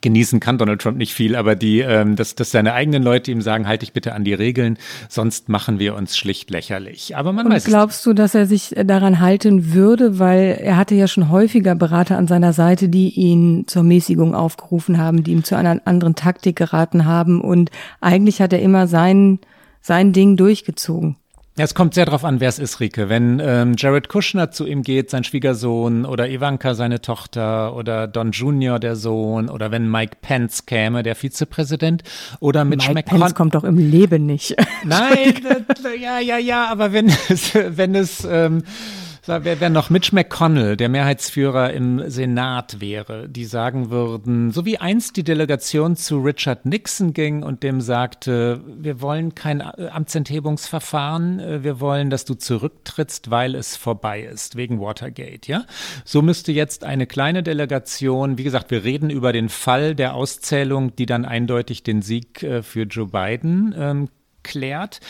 genießen 0.00 0.40
kann 0.40 0.58
Donald 0.58 0.80
Trump 0.80 0.98
nicht 0.98 1.14
viel, 1.14 1.34
aber 1.34 1.56
die, 1.56 1.80
ähm, 1.80 2.16
dass, 2.16 2.34
dass 2.34 2.50
seine 2.50 2.74
eigenen 2.74 3.02
Leute 3.02 3.30
ihm 3.30 3.40
sagen, 3.40 3.66
halt 3.66 3.82
dich 3.82 3.92
bitte 3.92 4.14
an 4.14 4.24
die 4.24 4.34
Regeln, 4.34 4.78
sonst 5.08 5.48
machen 5.48 5.78
wir 5.78 5.94
uns 5.94 6.16
schlicht 6.16 6.50
lächerlich. 6.50 7.16
Aber 7.16 7.32
man 7.32 7.46
Und 7.46 7.52
weiß 7.52 7.64
glaubst 7.64 8.04
du, 8.06 8.12
dass 8.12 8.34
er 8.34 8.46
sich 8.46 8.74
daran 8.84 9.20
halten 9.20 9.72
würde, 9.72 10.18
weil 10.18 10.58
er 10.62 10.76
hatte 10.76 10.94
ja 10.94 11.08
schon 11.08 11.30
häufiger 11.30 11.74
Berater 11.74 12.18
an 12.18 12.26
seiner 12.26 12.52
Seite, 12.52 12.88
die 12.88 13.10
ihn 13.10 13.64
zur 13.66 13.82
Mäßigung 13.82 14.34
aufgerufen 14.34 14.98
haben, 14.98 15.24
die 15.24 15.32
ihm 15.32 15.44
zu 15.44 15.56
einer 15.56 15.80
anderen 15.84 16.14
Taktik 16.14 16.56
geraten 16.56 17.04
haben 17.04 17.40
und 17.40 17.70
eigentlich 18.00 18.40
hat 18.40 18.52
er 18.52 18.60
immer 18.60 18.86
sein 18.86 19.38
sein 19.80 20.12
Ding 20.12 20.36
durchgezogen. 20.36 21.16
Ja, 21.58 21.64
es 21.64 21.74
kommt 21.74 21.94
sehr 21.94 22.04
darauf 22.04 22.24
an, 22.24 22.38
wer 22.38 22.48
es 22.48 22.60
ist, 22.60 22.78
Rike. 22.78 23.08
Wenn 23.08 23.42
ähm, 23.44 23.74
Jared 23.76 24.08
Kushner 24.08 24.52
zu 24.52 24.64
ihm 24.64 24.84
geht, 24.84 25.10
sein 25.10 25.24
Schwiegersohn, 25.24 26.04
oder 26.04 26.30
Ivanka, 26.30 26.74
seine 26.74 27.00
Tochter, 27.00 27.74
oder 27.74 28.06
Don 28.06 28.30
Junior, 28.30 28.78
der 28.78 28.94
Sohn, 28.94 29.50
oder 29.50 29.72
wenn 29.72 29.90
Mike 29.90 30.18
Pence 30.22 30.66
käme, 30.66 31.02
der 31.02 31.16
Vizepräsident, 31.16 32.04
oder 32.38 32.64
Mitch 32.64 32.86
Mike 32.86 33.00
McConnell. 33.00 33.20
Pence 33.22 33.34
kommt 33.34 33.54
doch 33.56 33.64
im 33.64 33.76
Leben 33.76 34.24
nicht. 34.24 34.54
Nein, 34.84 35.34
ja, 36.00 36.20
ja, 36.20 36.38
ja, 36.38 36.66
aber 36.66 36.92
wenn 36.92 37.08
es, 37.28 37.52
wenn 37.56 37.96
es 37.96 38.24
ähm, 38.30 38.62
wer, 39.28 39.60
wer 39.60 39.70
noch 39.70 39.90
Mitch 39.90 40.14
McConnell, 40.14 40.76
der 40.76 40.88
Mehrheitsführer 40.88 41.72
im 41.72 42.08
Senat 42.08 42.80
wäre, 42.80 43.28
die 43.28 43.44
sagen 43.44 43.90
würden, 43.90 44.50
so 44.50 44.64
wie 44.64 44.78
einst 44.78 45.16
die 45.16 45.24
Delegation 45.24 45.96
zu 45.96 46.18
Richard 46.18 46.64
Nixon 46.64 47.12
ging 47.12 47.42
und 47.42 47.62
dem 47.62 47.80
sagte, 47.80 48.60
wir 48.66 49.00
wollen 49.00 49.34
kein 49.34 49.60
Amtsenthebungsverfahren, 49.62 51.40
äh, 51.40 51.64
wir 51.64 51.80
wollen, 51.80 52.10
dass 52.10 52.24
du 52.24 52.34
zurücktrittst, 52.34 53.30
weil 53.30 53.54
es 53.54 53.76
vorbei 53.76 54.22
ist, 54.22 54.56
wegen 54.56 54.80
Watergate, 54.80 55.46
ja? 55.46 55.64
So 56.04 56.22
müsste 56.22 56.52
jetzt 56.52 56.84
eine 56.84 57.06
kleine 57.06 57.42
Delegation, 57.42 58.38
wie 58.38 58.44
gesagt, 58.44 58.70
wir 58.70 58.84
reden 58.84 59.10
über 59.10 59.32
den 59.32 59.48
Fall 59.48 59.94
der 59.94 60.14
Auszählung, 60.14 60.96
die 60.96 61.06
dann 61.06 61.24
eindeutig 61.24 61.82
den 61.82 62.02
Sieg 62.02 62.42
äh, 62.42 62.62
für 62.62 62.82
Joe 62.82 63.06
Biden 63.06 63.74
ähm, 63.76 64.08
klärt, 64.42 65.00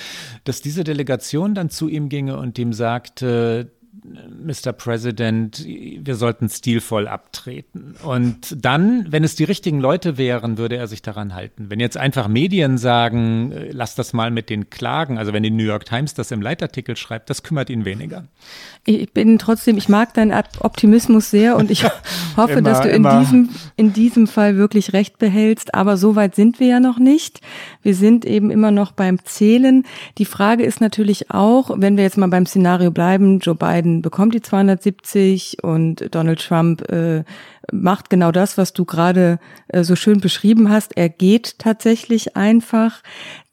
dass 0.44 0.60
diese 0.60 0.84
Delegation 0.84 1.54
dann 1.54 1.70
zu 1.70 1.88
ihm 1.88 2.08
ginge 2.08 2.36
und 2.36 2.58
ihm 2.58 2.72
sagte, 2.72 3.70
Mr. 4.04 4.72
President, 4.72 5.64
wir 5.66 6.14
sollten 6.14 6.48
stilvoll 6.48 7.08
abtreten. 7.08 7.94
Und 8.02 8.56
dann, 8.64 9.06
wenn 9.10 9.24
es 9.24 9.34
die 9.34 9.44
richtigen 9.44 9.80
Leute 9.80 10.18
wären, 10.18 10.58
würde 10.58 10.76
er 10.76 10.86
sich 10.86 11.02
daran 11.02 11.34
halten. 11.34 11.70
Wenn 11.70 11.80
jetzt 11.80 11.96
einfach 11.96 12.28
Medien 12.28 12.78
sagen, 12.78 13.52
äh, 13.52 13.70
lass 13.72 13.94
das 13.94 14.12
mal 14.12 14.30
mit 14.30 14.50
den 14.50 14.70
Klagen, 14.70 15.18
also 15.18 15.32
wenn 15.32 15.42
die 15.42 15.50
New 15.50 15.64
York 15.64 15.84
Times 15.84 16.14
das 16.14 16.30
im 16.30 16.42
Leitartikel 16.42 16.96
schreibt, 16.96 17.30
das 17.30 17.42
kümmert 17.42 17.70
ihn 17.70 17.84
weniger. 17.84 18.24
Ich 18.84 19.12
bin 19.12 19.38
trotzdem, 19.38 19.76
ich 19.76 19.88
mag 19.88 20.14
deinen 20.14 20.32
Optimismus 20.60 21.30
sehr 21.30 21.56
und 21.56 21.70
ich 21.70 21.84
hoffe, 22.36 22.52
immer, 22.52 22.62
dass 22.62 22.82
du 22.82 22.88
in 22.88 23.02
diesem, 23.02 23.50
in 23.76 23.92
diesem 23.92 24.26
Fall 24.26 24.56
wirklich 24.56 24.92
recht 24.92 25.18
behältst. 25.18 25.74
Aber 25.74 25.96
so 25.96 26.16
weit 26.16 26.34
sind 26.34 26.60
wir 26.60 26.68
ja 26.68 26.80
noch 26.80 26.98
nicht. 26.98 27.40
Wir 27.82 27.94
sind 27.94 28.24
eben 28.24 28.50
immer 28.50 28.70
noch 28.70 28.92
beim 28.92 29.24
Zählen. 29.24 29.84
Die 30.18 30.24
Frage 30.24 30.64
ist 30.64 30.80
natürlich 30.80 31.30
auch, 31.30 31.70
wenn 31.76 31.96
wir 31.96 32.04
jetzt 32.04 32.18
mal 32.18 32.28
beim 32.28 32.46
Szenario 32.46 32.90
bleiben, 32.90 33.38
Joe 33.38 33.54
Biden 33.54 34.02
bekommt 34.02 34.34
die 34.34 34.42
270 34.42 35.62
und 35.62 36.14
Donald 36.14 36.40
Trump 36.40 36.82
äh, 36.90 37.24
macht 37.72 38.10
genau 38.10 38.32
das, 38.32 38.58
was 38.58 38.72
du 38.72 38.84
gerade 38.84 39.38
äh, 39.68 39.84
so 39.84 39.96
schön 39.96 40.20
beschrieben 40.20 40.70
hast. 40.70 40.96
Er 40.96 41.08
geht 41.08 41.58
tatsächlich 41.58 42.36
einfach. 42.36 43.02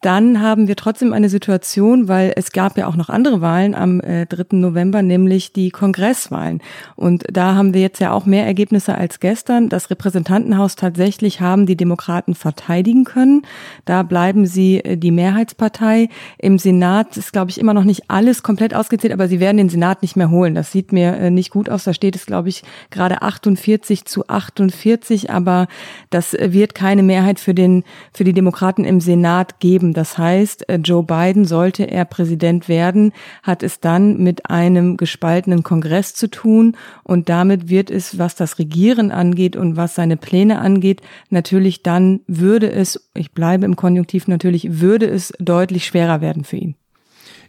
Dann 0.06 0.40
haben 0.40 0.68
wir 0.68 0.76
trotzdem 0.76 1.14
eine 1.14 1.30
Situation, 1.30 2.08
weil 2.08 2.32
es 2.36 2.52
gab 2.52 2.78
ja 2.78 2.86
auch 2.86 2.96
noch 2.96 3.10
andere 3.10 3.42
Wahlen 3.42 3.74
am 3.74 4.02
äh, 4.02 4.28
3. 4.28 4.56
November, 4.58 5.02
nämlich 5.02 5.52
die 5.52 5.72
Kongresswahlen. 5.72 6.62
Und 6.96 7.24
da 7.32 7.56
haben 7.56 7.74
wir 7.74 7.82
jetzt 7.82 8.00
ja 8.00 8.12
auch 8.12 8.28
mehr 8.28 8.46
Ergebnisse 8.46 8.96
als 8.96 9.20
gestern. 9.20 9.68
Das 9.68 9.90
Repräsentantenhaus 9.90 10.76
tatsächlich 10.76 11.42
haben 11.42 11.66
die 11.66 11.76
Demokraten 11.76 12.36
verteidigen 12.36 13.04
können. 13.04 13.48
Da 13.86 14.04
bleiben 14.04 14.46
sie 14.46 14.78
äh, 14.78 14.96
die 14.96 15.10
Mehrheitspartei. 15.10 16.10
Im 16.38 16.60
Senat 16.60 17.18
ist, 17.18 17.34
glaube 17.34 17.50
ich, 17.50 17.60
immer 17.60 17.74
noch 17.74 17.84
nicht 17.84 18.04
alles 18.08 18.44
komplett 18.44 18.76
ausgezählt, 18.76 19.14
aber 19.14 19.28
sie 19.28 19.40
werden 19.40 19.58
den 19.58 19.70
Senat 19.70 20.04
nicht 20.04 20.16
mehr 20.16 20.30
holen. 20.30 20.54
Das 20.54 20.72
sieht 20.72 20.92
mir 20.92 21.18
äh, 21.18 21.32
nicht 21.32 21.50
gut 21.50 21.68
aus. 21.68 21.84
Da 21.84 21.96
steht 21.96 22.16
es, 22.16 22.28
glaube 22.28 22.50
ich, 22.50 22.62
gerade 22.92 23.24
48 23.24 24.05
zu 24.06 24.28
48, 24.28 25.30
aber 25.30 25.68
das 26.10 26.34
wird 26.34 26.76
keine 26.76 27.04
Mehrheit 27.04 27.40
für 27.40 27.54
den, 27.54 27.84
für 28.14 28.24
die 28.24 28.34
Demokraten 28.34 28.86
im 28.86 29.02
Senat 29.02 29.60
geben. 29.60 29.94
Das 29.94 30.18
heißt, 30.18 30.70
äh, 30.70 30.76
Joe 30.76 31.04
Biden, 31.04 31.46
sollte 31.46 31.84
er 31.84 32.06
Präsident 32.06 32.70
werden, 32.70 33.12
hat 33.44 33.64
es 33.64 33.80
dann 33.80 34.18
mit 34.18 34.50
einem 34.50 34.98
gespaltenen 34.98 35.64
Kongress 35.64 36.14
zu 36.14 36.30
tun 36.30 36.78
und 37.04 37.30
damit 37.30 37.70
wird 37.70 37.90
es, 37.90 38.18
was 38.18 38.36
das 38.36 38.60
Regieren 38.60 39.12
angeht 39.12 39.56
und 39.56 39.76
was 39.76 39.96
seine 39.96 40.18
Pläne 40.18 40.60
angeht, 40.60 41.02
natürlich 41.30 41.84
dann 41.84 42.22
würde 42.28 42.72
es, 42.72 43.10
ich 43.14 43.32
bleibe 43.32 43.66
im 43.66 43.76
Konjunktiv 43.76 44.28
natürlich, 44.28 44.80
würde 44.80 45.08
es 45.08 45.34
deutlich 45.40 45.86
schwerer 45.86 46.22
werden 46.22 46.44
für 46.44 46.58
ihn. 46.58 46.76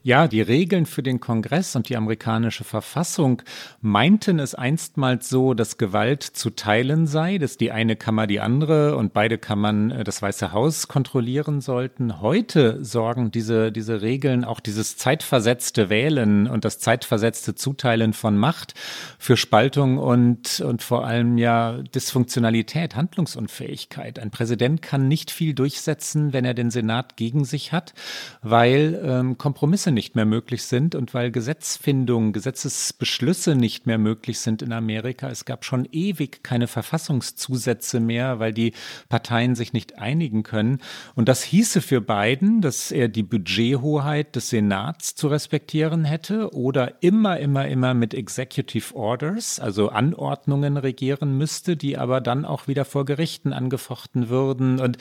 Ja, 0.07 0.29
die 0.29 0.41
Regeln 0.41 0.87
für 0.87 1.03
den 1.03 1.19
Kongress 1.19 1.75
und 1.75 1.89
die 1.89 1.97
amerikanische 1.97 2.63
Verfassung 2.63 3.43
meinten 3.81 4.39
es 4.39 4.55
einstmals 4.55 5.29
so, 5.29 5.53
dass 5.53 5.79
Gewalt 5.79 6.23
zu 6.23 6.51
teilen 6.51 7.09
sei, 7.09 7.39
dass 7.39 7.57
die 7.57 7.73
eine 7.73 7.97
Kammer 7.97 8.29
die 8.29 8.39
andere 8.39 8.97
und 8.97 9.13
beide 9.13 9.37
Kammern 9.37 9.91
äh, 9.91 10.05
das 10.05 10.23
Weiße 10.23 10.53
Haus 10.53 10.87
kontrollieren 10.87 11.61
sollten. 11.61 12.21
Heute 12.21 12.85
sorgen 12.85 13.33
diese, 13.33 13.73
diese 13.73 14.01
Regeln, 14.01 14.45
auch 14.45 14.61
dieses 14.61 14.97
zeitversetzte 14.97 15.91
Wählen 15.91 16.47
und 16.47 16.65
das 16.65 16.79
zeitversetzte 16.79 17.57
Zuteilen 17.57 18.13
von 18.13 18.39
Macht 18.39 18.75
für 19.19 19.37
Spaltung 19.37 19.99
und, 19.99 20.61
und 20.61 20.85
vor 20.85 21.05
allem 21.05 21.37
ja 21.37 21.83
Dysfunktionalität, 21.83 22.95
Handlungsunfähigkeit. 22.95 24.21
Ein 24.21 24.31
Präsident 24.31 24.83
kann 24.83 25.09
nicht 25.09 25.33
viel 25.33 25.53
durchsetzen, 25.53 26.33
wenn 26.33 26.45
er 26.45 26.55
den 26.55 26.71
Senat 26.71 27.17
gegen 27.17 27.45
sich 27.45 27.73
hat, 27.73 27.93
weil 28.41 29.03
ähm, 29.05 29.37
Kompromisse 29.37 29.96
nicht 29.97 30.15
mehr 30.15 30.27
möglich 30.27 30.63
sind 30.63 30.95
und 30.95 31.15
weil 31.15 31.33
Gesetzfindungen, 31.33 32.33
Gesetzesbeschlüsse 32.33 33.57
nicht 33.57 33.87
mehr 33.87 33.99
möglich 33.99 34.39
sind 34.39 34.63
in 34.63 34.73
Amerika. 34.73 35.29
Es 35.29 35.45
gab 35.45 35.65
schon 35.65 35.89
ewig 35.91 36.45
keine 36.45 36.69
Verfassungszusätze 36.69 37.99
mehr, 37.99 38.39
weil 38.39 38.53
die 38.53 38.75
Parteien 39.09 39.57
sich 39.57 39.73
nicht 39.73 39.99
einigen 39.99 40.45
können. 40.45 40.79
Und 41.17 41.29
das 41.29 41.43
hieße 41.43 41.81
für 41.81 42.01
Biden, 42.01 42.61
dass 42.61 42.93
er 42.93 43.09
die 43.09 43.25
Budgethoheit 43.25 44.37
des 44.37 44.51
Senats 44.51 45.17
zu 45.17 45.29
respektieren 45.29 46.05
hätte 46.05 46.55
oder 46.55 47.03
immer, 47.03 47.41
immer, 47.41 47.67
immer 47.67 47.95
mit 47.95 48.15
Executive 48.15 48.95
Orders, 48.95 49.59
also 49.59 49.89
Anordnungen 49.89 50.77
regieren 50.77 51.37
müsste, 51.37 51.77
die 51.77 51.97
aber 51.97 52.21
dann 52.21 52.45
auch 52.45 52.69
wieder 52.69 52.85
vor 52.85 53.05
Gerichten 53.05 53.53
angefochten 53.53 54.29
würden. 54.29 54.79
Und 54.79 54.99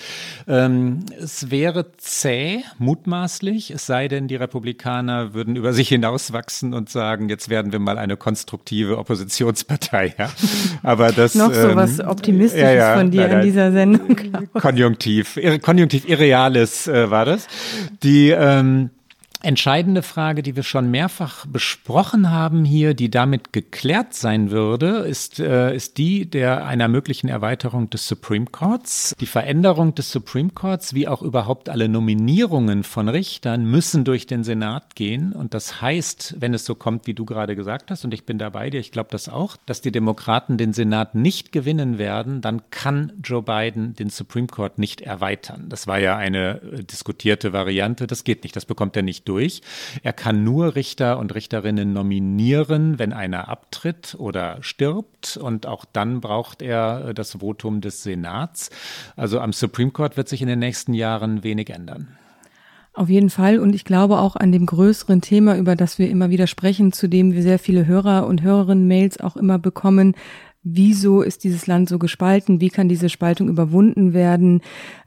ähm, 0.48 1.06
es 1.20 1.52
wäre 1.52 1.92
zäh, 1.98 2.64
mutmaßlich, 2.78 3.72
es 3.72 3.86
sei 3.86 4.08
denn, 4.08 4.28
die 4.28 4.36
Republik 4.36 4.75
Republikaner 4.76 5.34
würden 5.34 5.56
über 5.56 5.74
sich 5.74 5.90
hinauswachsen 5.90 6.74
und 6.74 6.90
sagen, 6.90 7.30
jetzt 7.30 7.50
werden 7.50 7.72
wir 7.72 7.80
mal 7.80 7.98
eine 7.98 8.18
konstruktive 8.18 8.98
Oppositionspartei. 8.98 9.96
Ja? 10.18 10.30
Aber 10.84 11.12
das 11.12 11.36
noch 11.36 11.54
so 11.54 11.76
was 11.76 12.00
ähm, 12.00 12.08
Optimistisches 12.08 12.62
ja, 12.62 12.74
ja, 12.74 12.98
von 12.98 13.12
dir 13.12 13.22
nein, 13.22 13.30
nein, 13.30 13.40
in 13.40 13.46
dieser 13.46 13.72
Sendung. 13.72 14.18
Konjunktiv, 14.54 15.40
konjunktiv 15.62 16.08
irreales 16.08 16.88
äh, 16.88 17.10
war 17.10 17.26
das. 17.26 17.48
Die 18.04 18.30
ähm, 18.30 18.92
entscheidende 19.41 20.02
Frage, 20.02 20.43
die 20.43 20.56
wir 20.56 20.63
schon 20.63 20.89
mehrfach 20.89 21.45
besprochen 21.45 22.32
haben 22.32 22.65
hier, 22.65 22.93
die 22.93 23.12
damit 23.12 23.54
geklärt 23.54 24.13
sein 24.13 24.52
würde, 24.52 25.00
ist, 25.00 25.39
äh, 25.39 25.76
ist 25.76 25.98
die 25.98 26.30
der 26.30 26.65
einer 26.65 26.88
möglichen 26.88 27.28
Erweiterung 27.28 27.89
des 27.89 28.08
Supreme 28.08 28.48
Courts. 28.48 29.15
Die 29.19 29.26
Veränderung 29.26 29.95
des 29.95 30.12
Supreme 30.12 30.50
Courts, 30.50 30.93
wie 30.93 31.08
auch 31.08 31.21
überhaupt 31.21 31.69
alle 31.69 31.88
Nominierungen 31.88 32.84
von 32.84 33.08
Richtern, 33.08 33.65
müssen 33.65 34.04
durch 34.04 34.26
den 34.28 34.43
Senat 34.43 34.95
gehen. 34.95 35.32
Und 35.32 35.54
das 35.54 35.82
heißt, 35.82 36.36
wenn 36.39 36.54
es 36.54 36.65
so 36.65 36.76
kommt, 36.76 37.08
wie 37.08 37.13
du 37.13 37.26
gerade 37.26 37.56
gesagt 37.56 37.91
hast, 37.91 38.04
und 38.06 38.13
ich 38.13 38.26
bin 38.26 38.38
dabei 38.38 38.69
dir, 38.69 38.80
ich 38.80 38.91
glaube 38.91 39.10
das 39.12 39.30
auch, 39.30 39.58
dass 39.65 39.82
die 39.82 39.91
Demokraten 39.91 40.58
den 40.58 40.74
Senat 40.74 41.13
nicht 41.15 41.52
gewinnen 41.52 41.98
werden, 41.98 42.41
dann 42.41 42.63
kann 42.71 43.13
Joe 43.24 43.43
Biden 43.43 43.93
den 43.93 44.10
Supreme 44.10 44.48
Court 44.48 44.80
nicht 44.80 45.02
erweitern. 45.02 45.65
Das 45.69 45.88
war 45.88 46.00
ja 46.00 46.17
eine 46.17 46.62
äh, 46.62 46.84
diskutierte 46.84 47.54
Variante. 47.54 48.08
Das 48.08 48.24
geht 48.24 48.43
nicht. 48.43 48.56
Das 48.56 48.65
bekommt 48.65 48.95
er 48.95 49.04
nicht 49.04 49.28
durch 49.28 49.35
durch. 49.36 49.62
Er 50.02 50.13
kann 50.13 50.43
nur 50.43 50.76
Richter 50.76 51.19
und 51.19 51.36
Richterinnen 51.36 51.91
nominieren, 51.91 53.00
wenn 53.00 53.12
einer 53.12 53.50
abtritt 53.50 54.15
oder 54.17 54.58
stirbt. 54.62 55.38
Und 55.38 55.67
auch 55.67 55.84
dann 55.84 56.21
braucht 56.21 56.62
er 56.62 57.10
äh, 57.10 57.13
das 57.13 57.39
Votum 57.39 57.82
des 57.82 58.04
Senats. 58.04 58.69
Also 59.15 59.39
am 59.39 59.52
Supreme 59.52 59.91
Court 59.91 60.15
wird 60.15 60.30
sich 60.30 60.41
in 60.41 60.48
den 60.48 60.60
nächsten 60.60 60.93
Jahren 60.93 61.43
wenig 61.43 61.69
ändern. 61.69 62.17
Auf 62.93 63.10
jeden 63.10 63.30
Fall. 63.30 63.60
Und 63.60 63.76
ich 63.76 63.84
glaube 63.84 64.19
auch 64.19 64.38
an 64.38 64.54
dem 64.54 64.65
größeren 64.65 65.19
Thema, 65.19 65.58
über 65.58 65.76
das 65.76 66.00
wir 66.00 66.10
immer 66.10 66.30
wieder 66.30 66.48
sprechen, 66.48 66.93
zu 66.93 67.10
dem 67.10 67.34
wir 67.34 67.41
sehr 67.41 67.60
viele 67.60 67.86
Hörer 67.86 68.26
und 68.26 68.41
Hörerinnen-Mails 68.41 69.19
auch 69.19 69.36
immer 69.36 69.60
bekommen. 69.60 70.15
Wieso 70.67 71.21
ist 71.21 71.43
dieses 71.43 71.67
Land 71.67 71.89
so 71.89 72.00
gespalten? 72.00 72.60
Wie 72.60 72.69
kann 72.69 72.89
diese 72.89 73.10
Spaltung 73.10 73.50
überwunden 73.50 74.13
werden? 74.13 74.62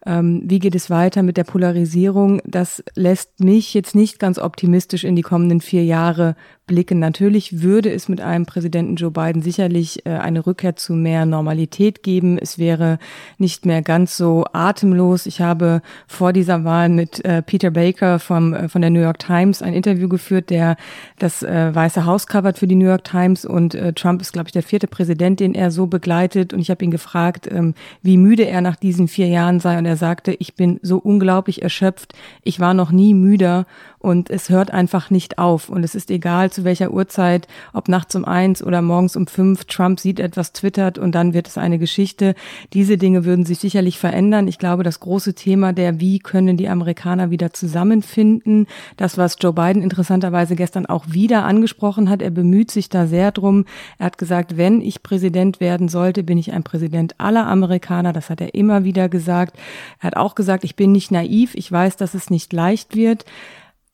Ähm, 0.08 0.40
wie 0.44 0.58
geht 0.58 0.74
es 0.74 0.88
weiter 0.88 1.22
mit 1.22 1.36
der 1.36 1.44
Polarisierung? 1.44 2.40
Das 2.46 2.82
lässt 2.94 3.40
mich 3.40 3.74
jetzt 3.74 3.94
nicht 3.94 4.18
ganz 4.18 4.38
optimistisch 4.38 5.04
in 5.04 5.14
die 5.14 5.22
kommenden 5.22 5.60
vier 5.60 5.84
Jahre 5.84 6.34
blicken. 6.66 7.00
Natürlich 7.00 7.62
würde 7.62 7.90
es 7.90 8.08
mit 8.08 8.20
einem 8.20 8.46
Präsidenten 8.46 8.94
Joe 8.94 9.10
Biden 9.10 9.42
sicherlich 9.42 10.06
äh, 10.06 10.10
eine 10.10 10.46
Rückkehr 10.46 10.76
zu 10.76 10.92
mehr 10.92 11.26
Normalität 11.26 12.04
geben. 12.04 12.38
Es 12.38 12.58
wäre 12.58 12.98
nicht 13.38 13.66
mehr 13.66 13.82
ganz 13.82 14.16
so 14.16 14.44
atemlos. 14.52 15.26
Ich 15.26 15.40
habe 15.40 15.82
vor 16.06 16.32
dieser 16.32 16.64
Wahl 16.64 16.88
mit 16.88 17.24
äh, 17.24 17.42
Peter 17.42 17.70
Baker 17.70 18.18
vom, 18.18 18.54
äh, 18.54 18.68
von 18.68 18.80
der 18.80 18.90
New 18.90 19.00
York 19.00 19.18
Times 19.18 19.62
ein 19.62 19.74
Interview 19.74 20.08
geführt, 20.08 20.50
der 20.50 20.76
das 21.18 21.42
äh, 21.42 21.74
Weiße 21.74 22.06
Haus 22.06 22.26
covert 22.28 22.58
für 22.58 22.66
die 22.66 22.76
New 22.76 22.86
York 22.86 23.04
Times 23.04 23.44
und 23.44 23.74
äh, 23.74 23.92
Trump 23.92 24.20
ist, 24.20 24.32
glaube 24.32 24.48
ich, 24.48 24.52
der 24.52 24.62
vierte 24.62 24.86
Präsident, 24.86 25.40
den 25.40 25.54
er 25.54 25.70
so 25.70 25.86
begleitet. 25.86 26.52
Und 26.52 26.60
ich 26.60 26.70
habe 26.70 26.84
ihn 26.84 26.90
gefragt, 26.90 27.48
ähm, 27.50 27.74
wie 28.02 28.16
müde 28.16 28.46
er 28.46 28.60
nach 28.60 28.76
diesen 28.76 29.08
vier 29.08 29.26
Jahren 29.26 29.58
sei. 29.58 29.78
Und 29.78 29.86
er 29.86 29.96
sagte, 29.98 30.32
ich 30.38 30.54
bin 30.54 30.80
so 30.82 30.96
unglaublich 30.98 31.62
erschöpft. 31.62 32.14
Ich 32.42 32.60
war 32.60 32.72
noch 32.72 32.90
nie 32.90 33.12
müder 33.12 33.66
und 33.98 34.30
es 34.30 34.48
hört 34.48 34.70
einfach 34.70 35.10
nicht 35.10 35.38
auf. 35.38 35.68
Und 35.68 35.84
es 35.84 35.94
ist 35.94 36.10
egal, 36.10 36.50
zu 36.50 36.64
welcher 36.64 36.92
Uhrzeit, 36.92 37.48
ob 37.72 37.88
nachts 37.88 38.14
um 38.14 38.24
eins 38.24 38.62
oder 38.62 38.80
morgens 38.80 39.16
um 39.16 39.26
fünf, 39.26 39.64
Trump 39.64 39.98
sieht 39.98 40.20
etwas, 40.20 40.52
twittert 40.52 40.98
und 40.98 41.14
dann 41.14 41.34
wird 41.34 41.48
es 41.48 41.58
eine 41.58 41.78
Geschichte. 41.78 42.34
Diese 42.72 42.96
Dinge 42.96 43.24
würden 43.24 43.44
sich 43.44 43.58
sicherlich 43.58 43.98
verändern. 43.98 44.48
Ich 44.48 44.58
glaube, 44.58 44.84
das 44.84 45.00
große 45.00 45.34
Thema 45.34 45.72
der, 45.72 46.00
wie 46.00 46.20
können 46.20 46.56
die 46.56 46.68
Amerikaner 46.68 47.30
wieder 47.30 47.52
zusammenfinden, 47.52 48.66
das, 48.96 49.18
was 49.18 49.36
Joe 49.40 49.52
Biden 49.52 49.82
interessanterweise 49.82 50.54
gestern 50.54 50.86
auch 50.86 51.06
wieder 51.08 51.44
angesprochen 51.44 52.08
hat, 52.08 52.22
er 52.22 52.30
bemüht 52.30 52.70
sich 52.70 52.88
da 52.88 53.06
sehr 53.06 53.32
drum. 53.32 53.64
Er 53.98 54.06
hat 54.06 54.18
gesagt, 54.18 54.56
wenn 54.56 54.80
ich 54.80 55.02
Präsident 55.02 55.60
werden 55.60 55.88
sollte, 55.88 56.22
bin 56.22 56.38
ich 56.38 56.52
ein 56.52 56.62
Präsident 56.62 57.14
aller 57.18 57.46
Amerikaner. 57.46 58.12
Das 58.12 58.30
hat 58.30 58.40
er 58.40 58.54
immer 58.54 58.84
wieder 58.84 59.08
gesagt. 59.08 59.56
Er 60.00 60.08
hat 60.08 60.16
auch 60.16 60.34
gesagt, 60.34 60.64
ich 60.64 60.76
bin 60.76 60.92
nicht 60.92 61.10
naiv. 61.10 61.54
Ich 61.54 61.70
weiß, 61.70 61.96
dass 61.96 62.14
es 62.14 62.30
nicht 62.30 62.52
leicht 62.52 62.96
wird 62.96 63.24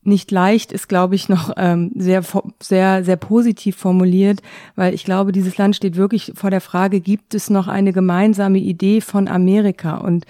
nicht 0.07 0.31
leicht 0.31 0.73
ist, 0.73 0.89
glaube 0.89 1.15
ich, 1.15 1.29
noch 1.29 1.53
ähm, 1.57 1.91
sehr, 1.95 2.23
sehr, 2.61 3.05
sehr 3.05 3.17
positiv 3.17 3.77
formuliert, 3.77 4.41
weil 4.77 4.95
ich 4.95 5.05
glaube, 5.05 5.33
dieses 5.33 5.57
Land 5.57 5.77
steht 5.77 5.97
wirklich 5.97 6.33
vor 6.35 6.51
der 6.51 6.61
Frage, 6.61 7.01
gibt 7.01 7.35
es 7.35 7.51
noch 7.51 7.69
eine 7.69 7.93
gemeinsame 7.93 8.59
Idee 8.59 9.01
von 9.01 9.29
Amerika? 9.29 9.97
Und 9.97 10.27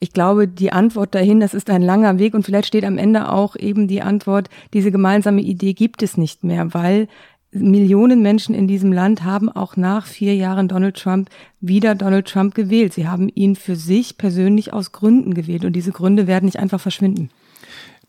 ich 0.00 0.12
glaube, 0.12 0.48
die 0.48 0.72
Antwort 0.72 1.14
dahin, 1.14 1.40
das 1.40 1.54
ist 1.54 1.70
ein 1.70 1.82
langer 1.82 2.18
Weg 2.18 2.34
und 2.34 2.44
vielleicht 2.44 2.68
steht 2.68 2.84
am 2.84 2.98
Ende 2.98 3.30
auch 3.30 3.56
eben 3.56 3.88
die 3.88 4.02
Antwort, 4.02 4.48
diese 4.72 4.90
gemeinsame 4.90 5.42
Idee 5.42 5.74
gibt 5.74 6.02
es 6.02 6.16
nicht 6.16 6.44
mehr, 6.44 6.72
weil 6.72 7.08
Millionen 7.50 8.20
Menschen 8.20 8.54
in 8.54 8.68
diesem 8.68 8.92
Land 8.92 9.24
haben 9.24 9.48
auch 9.48 9.76
nach 9.76 10.06
vier 10.06 10.34
Jahren 10.34 10.68
Donald 10.68 10.96
Trump 10.96 11.30
wieder 11.60 11.94
Donald 11.94 12.28
Trump 12.28 12.54
gewählt. 12.54 12.92
Sie 12.92 13.08
haben 13.08 13.30
ihn 13.34 13.56
für 13.56 13.74
sich 13.74 14.18
persönlich 14.18 14.72
aus 14.72 14.92
Gründen 14.92 15.32
gewählt 15.32 15.64
und 15.64 15.72
diese 15.72 15.92
Gründe 15.92 16.26
werden 16.26 16.44
nicht 16.44 16.58
einfach 16.58 16.80
verschwinden. 16.80 17.30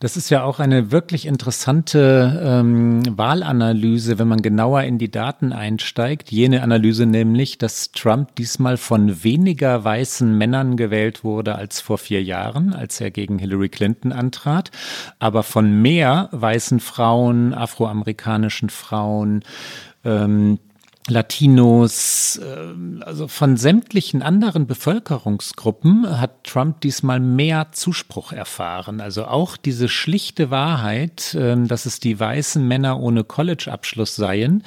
Das 0.00 0.16
ist 0.16 0.30
ja 0.30 0.44
auch 0.44 0.60
eine 0.60 0.92
wirklich 0.92 1.26
interessante 1.26 2.40
ähm, 2.42 3.02
Wahlanalyse, 3.18 4.18
wenn 4.18 4.28
man 4.28 4.40
genauer 4.40 4.84
in 4.84 4.96
die 4.96 5.10
Daten 5.10 5.52
einsteigt. 5.52 6.32
Jene 6.32 6.62
Analyse 6.62 7.04
nämlich, 7.04 7.58
dass 7.58 7.92
Trump 7.92 8.34
diesmal 8.36 8.78
von 8.78 9.22
weniger 9.22 9.84
weißen 9.84 10.38
Männern 10.38 10.78
gewählt 10.78 11.22
wurde 11.22 11.54
als 11.54 11.82
vor 11.82 11.98
vier 11.98 12.22
Jahren, 12.22 12.72
als 12.72 12.98
er 12.98 13.10
gegen 13.10 13.38
Hillary 13.38 13.68
Clinton 13.68 14.10
antrat, 14.10 14.70
aber 15.18 15.42
von 15.42 15.82
mehr 15.82 16.30
weißen 16.32 16.80
Frauen, 16.80 17.52
afroamerikanischen 17.52 18.70
Frauen, 18.70 19.44
ähm, 20.06 20.60
Latinos, 21.10 22.40
ähm, 22.42 23.02
also 23.04 23.28
von 23.28 23.56
sämtlichen 23.56 24.22
anderen 24.22 24.66
Bevölkerungsgruppen 24.66 26.20
hat 26.20 26.44
Trump 26.44 26.80
diesmal 26.80 27.20
mehr 27.20 27.68
Zuspruch 27.72 28.32
erfahren. 28.32 29.00
Also 29.00 29.26
auch 29.26 29.56
diese 29.56 29.88
schlichte 29.88 30.50
Wahrheit, 30.50 31.36
ähm, 31.38 31.68
dass 31.68 31.84
es 31.84 32.00
die 32.00 32.18
weißen 32.18 32.66
Männer 32.66 33.00
ohne 33.00 33.24
College-Abschluss 33.24 34.16
seien, 34.16 34.64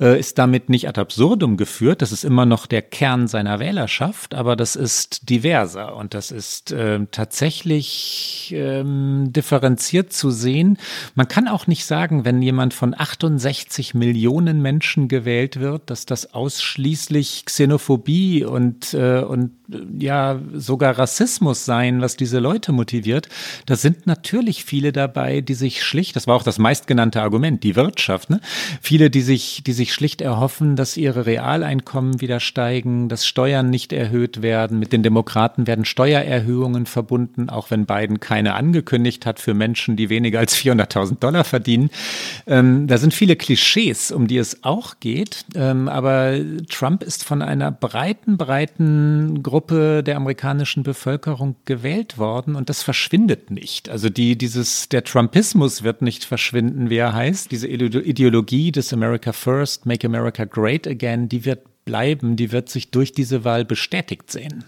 äh, 0.00 0.18
ist 0.18 0.38
damit 0.38 0.68
nicht 0.68 0.88
ad 0.88 1.00
absurdum 1.00 1.56
geführt. 1.56 2.02
Das 2.02 2.12
ist 2.12 2.24
immer 2.24 2.46
noch 2.46 2.66
der 2.66 2.82
Kern 2.82 3.28
seiner 3.28 3.58
Wählerschaft, 3.58 4.34
aber 4.34 4.56
das 4.56 4.76
ist 4.76 5.28
diverser 5.28 5.96
und 5.96 6.14
das 6.14 6.30
ist 6.30 6.72
ähm, 6.76 7.08
tatsächlich 7.10 8.54
differenziert 8.56 10.12
zu 10.12 10.30
sehen. 10.30 10.78
Man 11.14 11.28
kann 11.28 11.48
auch 11.48 11.66
nicht 11.66 11.84
sagen, 11.84 12.24
wenn 12.24 12.42
jemand 12.42 12.74
von 12.74 12.94
68 12.96 13.94
Millionen 13.94 14.62
Menschen 14.62 15.08
gewählt 15.08 15.60
wird, 15.60 15.90
dass 15.90 16.06
das 16.06 16.34
ausschließlich 16.34 17.44
Xenophobie 17.46 18.44
und, 18.44 18.94
äh, 18.94 19.20
und 19.20 19.52
ja 19.98 20.40
sogar 20.54 20.98
Rassismus 20.98 21.64
sein, 21.64 22.00
was 22.00 22.16
diese 22.16 22.38
Leute 22.38 22.72
motiviert. 22.72 23.28
Da 23.66 23.76
sind 23.76 24.06
natürlich 24.06 24.64
viele 24.64 24.92
dabei, 24.92 25.40
die 25.40 25.54
sich 25.54 25.82
schlicht, 25.82 26.16
das 26.16 26.26
war 26.26 26.36
auch 26.36 26.42
das 26.42 26.58
meistgenannte 26.58 27.22
Argument, 27.22 27.62
die 27.62 27.76
Wirtschaft, 27.76 28.30
ne? 28.30 28.40
viele, 28.80 29.10
die 29.10 29.22
sich, 29.22 29.62
die 29.64 29.72
sich 29.72 29.85
schlicht 29.92 30.20
erhoffen, 30.20 30.76
dass 30.76 30.96
ihre 30.96 31.26
Realeinkommen 31.26 32.20
wieder 32.20 32.40
steigen, 32.40 33.08
dass 33.08 33.26
Steuern 33.26 33.70
nicht 33.70 33.92
erhöht 33.92 34.42
werden. 34.42 34.78
Mit 34.78 34.92
den 34.92 35.02
Demokraten 35.02 35.66
werden 35.66 35.84
Steuererhöhungen 35.84 36.86
verbunden, 36.86 37.48
auch 37.48 37.70
wenn 37.70 37.86
Biden 37.86 38.20
keine 38.20 38.54
angekündigt 38.54 39.26
hat 39.26 39.40
für 39.40 39.54
Menschen, 39.54 39.96
die 39.96 40.08
weniger 40.08 40.38
als 40.38 40.56
400.000 40.56 41.18
Dollar 41.18 41.44
verdienen. 41.44 41.90
Ähm, 42.46 42.86
da 42.86 42.98
sind 42.98 43.14
viele 43.14 43.36
Klischees, 43.36 44.12
um 44.12 44.26
die 44.26 44.38
es 44.38 44.62
auch 44.64 45.00
geht. 45.00 45.44
Ähm, 45.54 45.88
aber 45.88 46.38
Trump 46.68 47.02
ist 47.02 47.24
von 47.24 47.42
einer 47.42 47.70
breiten, 47.70 48.36
breiten 48.36 49.42
Gruppe 49.42 50.02
der 50.02 50.16
amerikanischen 50.16 50.82
Bevölkerung 50.82 51.56
gewählt 51.64 52.18
worden 52.18 52.54
und 52.54 52.68
das 52.68 52.82
verschwindet 52.82 53.50
nicht. 53.50 53.88
Also 53.88 54.08
die, 54.08 54.36
dieses, 54.36 54.88
der 54.88 55.04
Trumpismus 55.04 55.82
wird 55.82 56.02
nicht 56.02 56.24
verschwinden, 56.24 56.90
wie 56.90 56.96
er 56.96 57.12
heißt. 57.12 57.50
Diese 57.50 57.68
Ideologie 57.68 58.72
des 58.72 58.92
America 58.92 59.32
First, 59.32 59.75
Make 59.84 60.06
America 60.06 60.44
Great 60.44 60.86
Again, 60.86 61.28
die 61.28 61.44
wird 61.44 61.60
bleiben, 61.84 62.36
die 62.36 62.52
wird 62.52 62.68
sich 62.68 62.90
durch 62.90 63.12
diese 63.12 63.44
Wahl 63.44 63.64
bestätigt 63.64 64.30
sehen. 64.30 64.64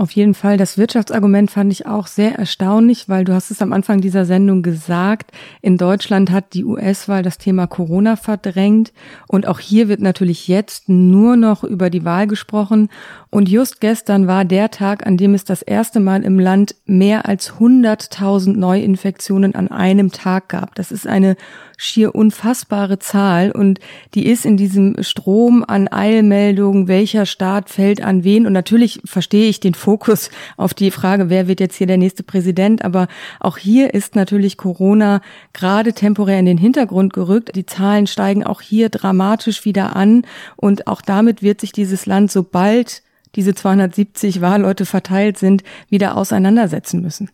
Auf 0.00 0.12
jeden 0.12 0.32
Fall, 0.32 0.56
das 0.56 0.78
Wirtschaftsargument 0.78 1.50
fand 1.50 1.70
ich 1.70 1.84
auch 1.84 2.06
sehr 2.06 2.34
erstaunlich, 2.36 3.10
weil 3.10 3.26
du 3.26 3.34
hast 3.34 3.50
es 3.50 3.60
am 3.60 3.74
Anfang 3.74 4.00
dieser 4.00 4.24
Sendung 4.24 4.62
gesagt, 4.62 5.30
in 5.60 5.76
Deutschland 5.76 6.30
hat 6.30 6.54
die 6.54 6.64
US-Wahl 6.64 7.22
das 7.22 7.36
Thema 7.36 7.66
Corona 7.66 8.16
verdrängt 8.16 8.94
und 9.28 9.46
auch 9.46 9.58
hier 9.58 9.88
wird 9.88 10.00
natürlich 10.00 10.48
jetzt 10.48 10.88
nur 10.88 11.36
noch 11.36 11.64
über 11.64 11.90
die 11.90 12.02
Wahl 12.02 12.26
gesprochen 12.28 12.88
und 13.28 13.50
just 13.50 13.82
gestern 13.82 14.26
war 14.26 14.46
der 14.46 14.70
Tag, 14.70 15.06
an 15.06 15.18
dem 15.18 15.34
es 15.34 15.44
das 15.44 15.60
erste 15.60 16.00
Mal 16.00 16.24
im 16.24 16.38
Land 16.38 16.76
mehr 16.86 17.26
als 17.28 17.52
100.000 17.58 18.56
Neuinfektionen 18.56 19.54
an 19.54 19.68
einem 19.68 20.12
Tag 20.12 20.48
gab. 20.48 20.74
Das 20.76 20.92
ist 20.92 21.06
eine 21.06 21.36
schier 21.80 22.14
unfassbare 22.14 22.98
Zahl 22.98 23.52
und 23.52 23.80
die 24.14 24.26
ist 24.26 24.44
in 24.44 24.58
diesem 24.58 25.02
Strom 25.02 25.64
an 25.66 25.88
Eilmeldungen, 25.88 26.88
welcher 26.88 27.24
Staat 27.24 27.70
fällt 27.70 28.02
an 28.02 28.22
wen 28.22 28.46
und 28.46 28.52
natürlich 28.52 29.00
verstehe 29.06 29.48
ich 29.48 29.60
den 29.60 29.72
Fokus 29.72 30.28
auf 30.58 30.74
die 30.74 30.90
Frage, 30.90 31.30
wer 31.30 31.48
wird 31.48 31.58
jetzt 31.58 31.76
hier 31.76 31.86
der 31.86 31.96
nächste 31.96 32.22
Präsident, 32.22 32.84
aber 32.84 33.08
auch 33.40 33.56
hier 33.56 33.94
ist 33.94 34.14
natürlich 34.14 34.58
Corona 34.58 35.22
gerade 35.54 35.94
temporär 35.94 36.38
in 36.38 36.44
den 36.44 36.58
Hintergrund 36.58 37.14
gerückt. 37.14 37.56
Die 37.56 37.64
Zahlen 37.64 38.06
steigen 38.06 38.44
auch 38.44 38.60
hier 38.60 38.90
dramatisch 38.90 39.64
wieder 39.64 39.96
an 39.96 40.26
und 40.56 40.86
auch 40.86 41.00
damit 41.00 41.42
wird 41.42 41.62
sich 41.62 41.72
dieses 41.72 42.04
Land, 42.04 42.30
sobald 42.30 43.02
diese 43.36 43.54
270 43.54 44.42
Wahlleute 44.42 44.84
verteilt 44.84 45.38
sind, 45.38 45.62
wieder 45.88 46.18
auseinandersetzen 46.18 47.00
müssen. 47.00 47.30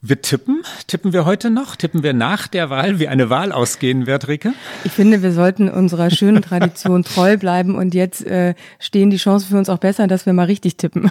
Wir 0.00 0.22
tippen. 0.22 0.62
Tippen 0.86 1.12
wir 1.12 1.24
heute 1.24 1.50
noch? 1.50 1.74
Tippen 1.74 2.04
wir 2.04 2.12
nach 2.12 2.46
der 2.46 2.70
Wahl, 2.70 3.00
wie 3.00 3.08
eine 3.08 3.30
Wahl 3.30 3.50
ausgehen 3.50 4.06
wird, 4.06 4.28
Rike? 4.28 4.52
Ich 4.84 4.92
finde, 4.92 5.22
wir 5.24 5.32
sollten 5.32 5.68
unserer 5.68 6.10
schönen 6.10 6.40
Tradition 6.40 7.02
treu 7.02 7.36
bleiben 7.36 7.74
und 7.74 7.94
jetzt 7.94 8.24
äh, 8.24 8.54
stehen 8.78 9.10
die 9.10 9.16
Chancen 9.16 9.48
für 9.48 9.58
uns 9.58 9.68
auch 9.68 9.78
besser, 9.78 10.06
dass 10.06 10.24
wir 10.24 10.32
mal 10.32 10.44
richtig 10.44 10.76
tippen. 10.76 11.10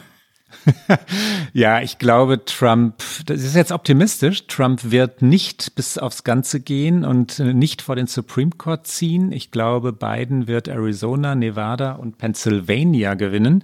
ja, 1.54 1.82
ich 1.82 1.98
glaube, 1.98 2.44
Trump, 2.46 2.96
das 3.26 3.44
ist 3.44 3.56
jetzt 3.56 3.72
optimistisch, 3.72 4.48
Trump 4.48 4.92
wird 4.92 5.22
nicht 5.22 5.76
bis 5.76 5.98
aufs 5.98 6.24
Ganze 6.24 6.60
gehen 6.60 7.06
und 7.06 7.40
nicht 7.40 7.82
vor 7.82 7.96
den 7.96 8.08
Supreme 8.08 8.52
Court 8.52 8.88
ziehen. 8.88 9.32
Ich 9.32 9.52
glaube, 9.52 9.94
Biden 9.94 10.48
wird 10.48 10.68
Arizona, 10.68 11.36
Nevada 11.36 11.94
und 11.94 12.18
Pennsylvania 12.18 13.14
gewinnen 13.14 13.64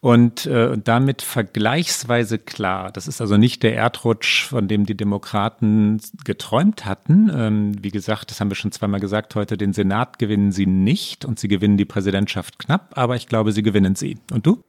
und 0.00 0.46
äh, 0.46 0.76
damit 0.82 1.22
vergleichsweise 1.22 2.38
klar. 2.38 2.90
Das 2.92 3.06
ist 3.06 3.20
also 3.20 3.36
nicht 3.36 3.62
der 3.62 3.76
Erdrutsch, 3.76 4.46
von 4.46 4.68
dem 4.68 4.86
die 4.86 4.96
Demokraten 4.96 6.00
geträumt 6.24 6.84
hatten. 6.86 7.30
Ähm, 7.34 7.72
wie 7.82 7.90
gesagt, 7.90 8.30
das 8.30 8.40
haben 8.40 8.50
wir 8.50 8.56
schon 8.56 8.72
zweimal 8.72 9.00
gesagt 9.00 9.34
heute, 9.34 9.56
den 9.56 9.72
Senat 9.72 10.18
gewinnen 10.18 10.52
sie 10.52 10.66
nicht 10.66 11.24
und 11.24 11.38
sie 11.38 11.48
gewinnen 11.48 11.76
die 11.76 11.84
Präsidentschaft 11.84 12.58
knapp, 12.58 12.92
aber 12.96 13.16
ich 13.16 13.26
glaube, 13.26 13.52
sie 13.52 13.62
gewinnen 13.62 13.94
sie. 13.94 14.18
Und 14.32 14.46
du? 14.46 14.62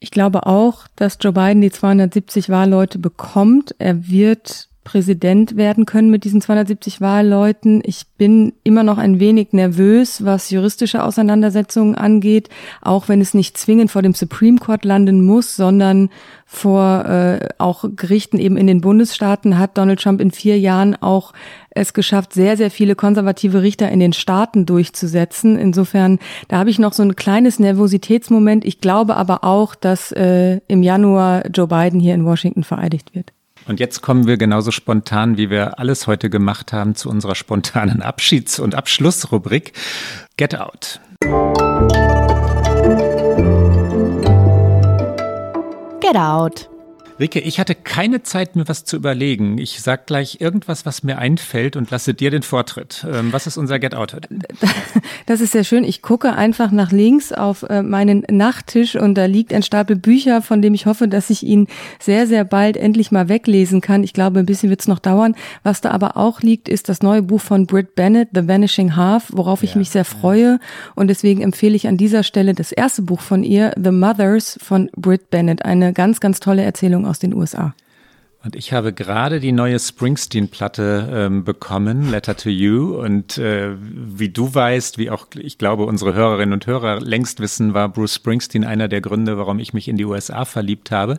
Ich 0.00 0.10
glaube 0.10 0.46
auch, 0.46 0.86
dass 0.96 1.18
Joe 1.20 1.32
Biden 1.32 1.62
die 1.62 1.70
270 1.70 2.50
Wahlleute 2.50 2.98
bekommt. 2.98 3.74
Er 3.78 4.08
wird 4.08 4.68
Präsident 4.84 5.56
werden 5.56 5.86
können 5.86 6.10
mit 6.10 6.24
diesen 6.24 6.40
270 6.40 7.00
Wahlleuten. 7.00 7.82
Ich 7.84 8.04
bin 8.18 8.52
immer 8.62 8.82
noch 8.82 8.98
ein 8.98 9.18
wenig 9.18 9.52
nervös, 9.52 10.24
was 10.24 10.50
juristische 10.50 11.02
Auseinandersetzungen 11.02 11.94
angeht, 11.94 12.50
auch 12.82 13.08
wenn 13.08 13.20
es 13.20 13.34
nicht 13.34 13.58
zwingend 13.58 13.90
vor 13.90 14.02
dem 14.02 14.14
Supreme 14.14 14.58
Court 14.58 14.84
landen 14.84 15.24
muss, 15.24 15.56
sondern 15.56 16.10
vor 16.46 17.04
äh, 17.06 17.48
auch 17.58 17.84
Gerichten 17.96 18.38
eben 18.38 18.56
in 18.56 18.66
den 18.66 18.80
Bundesstaaten 18.80 19.58
hat 19.58 19.76
Donald 19.76 20.00
Trump 20.00 20.20
in 20.20 20.30
vier 20.30 20.58
Jahren 20.58 20.94
auch 20.94 21.32
es 21.70 21.92
geschafft, 21.92 22.32
sehr, 22.32 22.56
sehr 22.56 22.70
viele 22.70 22.94
konservative 22.94 23.62
Richter 23.62 23.90
in 23.90 23.98
den 23.98 24.12
Staaten 24.12 24.64
durchzusetzen. 24.66 25.58
Insofern, 25.58 26.20
da 26.48 26.58
habe 26.58 26.70
ich 26.70 26.78
noch 26.78 26.92
so 26.92 27.02
ein 27.02 27.16
kleines 27.16 27.58
Nervositätsmoment. 27.58 28.64
Ich 28.64 28.80
glaube 28.80 29.16
aber 29.16 29.42
auch, 29.42 29.74
dass 29.74 30.12
äh, 30.12 30.60
im 30.68 30.82
Januar 30.82 31.48
Joe 31.48 31.66
Biden 31.66 31.98
hier 31.98 32.14
in 32.14 32.24
Washington 32.24 32.62
vereidigt 32.62 33.14
wird. 33.14 33.32
Und 33.66 33.80
jetzt 33.80 34.02
kommen 34.02 34.26
wir 34.26 34.36
genauso 34.36 34.70
spontan, 34.70 35.36
wie 35.36 35.50
wir 35.50 35.78
alles 35.78 36.06
heute 36.06 36.28
gemacht 36.28 36.72
haben, 36.72 36.94
zu 36.94 37.08
unserer 37.08 37.34
spontanen 37.34 38.02
Abschieds- 38.02 38.60
und 38.60 38.74
Abschlussrubrik 38.74 39.72
Get 40.36 40.58
Out. 40.58 41.00
Get 46.00 46.16
Out. 46.16 46.73
Rike, 47.24 47.40
ich 47.40 47.58
hatte 47.58 47.74
keine 47.74 48.22
Zeit, 48.22 48.54
mir 48.54 48.68
was 48.68 48.84
zu 48.84 48.96
überlegen. 48.96 49.56
Ich 49.56 49.80
sag 49.80 50.06
gleich 50.06 50.42
irgendwas, 50.42 50.84
was 50.84 51.02
mir 51.02 51.16
einfällt 51.16 51.74
und 51.74 51.90
lasse 51.90 52.12
dir 52.12 52.30
den 52.30 52.42
Vortritt. 52.42 53.06
Ähm, 53.10 53.32
was 53.32 53.46
ist 53.46 53.56
unser 53.56 53.78
Get 53.78 53.94
Out 53.94 54.12
heute? 54.12 54.28
Das 55.26 55.40
ist 55.40 55.52
sehr 55.52 55.64
schön. 55.64 55.84
Ich 55.84 56.02
gucke 56.02 56.34
einfach 56.34 56.70
nach 56.70 56.92
links 56.92 57.32
auf 57.32 57.62
äh, 57.62 57.82
meinen 57.82 58.24
Nachttisch 58.30 58.94
und 58.94 59.14
da 59.14 59.24
liegt 59.24 59.54
ein 59.54 59.62
Stapel 59.62 59.96
Bücher, 59.96 60.42
von 60.42 60.60
dem 60.60 60.74
ich 60.74 60.84
hoffe, 60.84 61.08
dass 61.08 61.30
ich 61.30 61.42
ihn 61.42 61.66
sehr, 61.98 62.26
sehr 62.26 62.44
bald 62.44 62.76
endlich 62.76 63.10
mal 63.10 63.30
weglesen 63.30 63.80
kann. 63.80 64.04
Ich 64.04 64.12
glaube, 64.12 64.40
ein 64.40 64.44
bisschen 64.44 64.68
wird 64.68 64.80
es 64.80 64.88
noch 64.88 64.98
dauern. 64.98 65.34
Was 65.62 65.80
da 65.80 65.92
aber 65.92 66.18
auch 66.18 66.42
liegt, 66.42 66.68
ist 66.68 66.90
das 66.90 67.00
neue 67.00 67.22
Buch 67.22 67.40
von 67.40 67.66
Britt 67.66 67.94
Bennett, 67.94 68.28
The 68.34 68.46
Vanishing 68.46 68.96
Half, 68.96 69.30
worauf 69.32 69.62
ich 69.62 69.76
mich 69.76 69.88
sehr 69.88 70.04
freue. 70.04 70.60
Und 70.94 71.08
deswegen 71.08 71.40
empfehle 71.40 71.74
ich 71.74 71.88
an 71.88 71.96
dieser 71.96 72.22
Stelle 72.22 72.52
das 72.52 72.70
erste 72.70 73.00
Buch 73.00 73.22
von 73.22 73.44
ihr, 73.44 73.72
The 73.82 73.92
Mothers 73.92 74.58
von 74.62 74.90
Britt 74.94 75.30
Bennett. 75.30 75.64
Eine 75.64 75.94
ganz, 75.94 76.20
ganz 76.20 76.38
tolle 76.38 76.64
Erzählung 76.64 77.04
Song 77.04 77.13
aus 77.14 77.20
den 77.20 77.32
USA. 77.32 77.74
Und 78.44 78.56
ich 78.56 78.74
habe 78.74 78.92
gerade 78.92 79.40
die 79.40 79.52
neue 79.52 79.78
Springsteen-Platte 79.78 81.08
ähm, 81.10 81.44
bekommen, 81.44 82.10
Letter 82.10 82.36
to 82.36 82.50
You. 82.50 82.94
Und 82.94 83.38
äh, 83.38 83.70
wie 83.78 84.28
du 84.28 84.54
weißt, 84.54 84.98
wie 84.98 85.10
auch 85.10 85.28
ich 85.34 85.56
glaube 85.56 85.86
unsere 85.86 86.12
Hörerinnen 86.12 86.52
und 86.52 86.66
Hörer 86.66 87.00
längst 87.00 87.40
wissen, 87.40 87.72
war 87.72 87.88
Bruce 87.88 88.16
Springsteen 88.16 88.64
einer 88.64 88.88
der 88.88 89.00
Gründe, 89.00 89.38
warum 89.38 89.60
ich 89.60 89.72
mich 89.72 89.88
in 89.88 89.96
die 89.96 90.04
USA 90.04 90.44
verliebt 90.44 90.90
habe. 90.90 91.18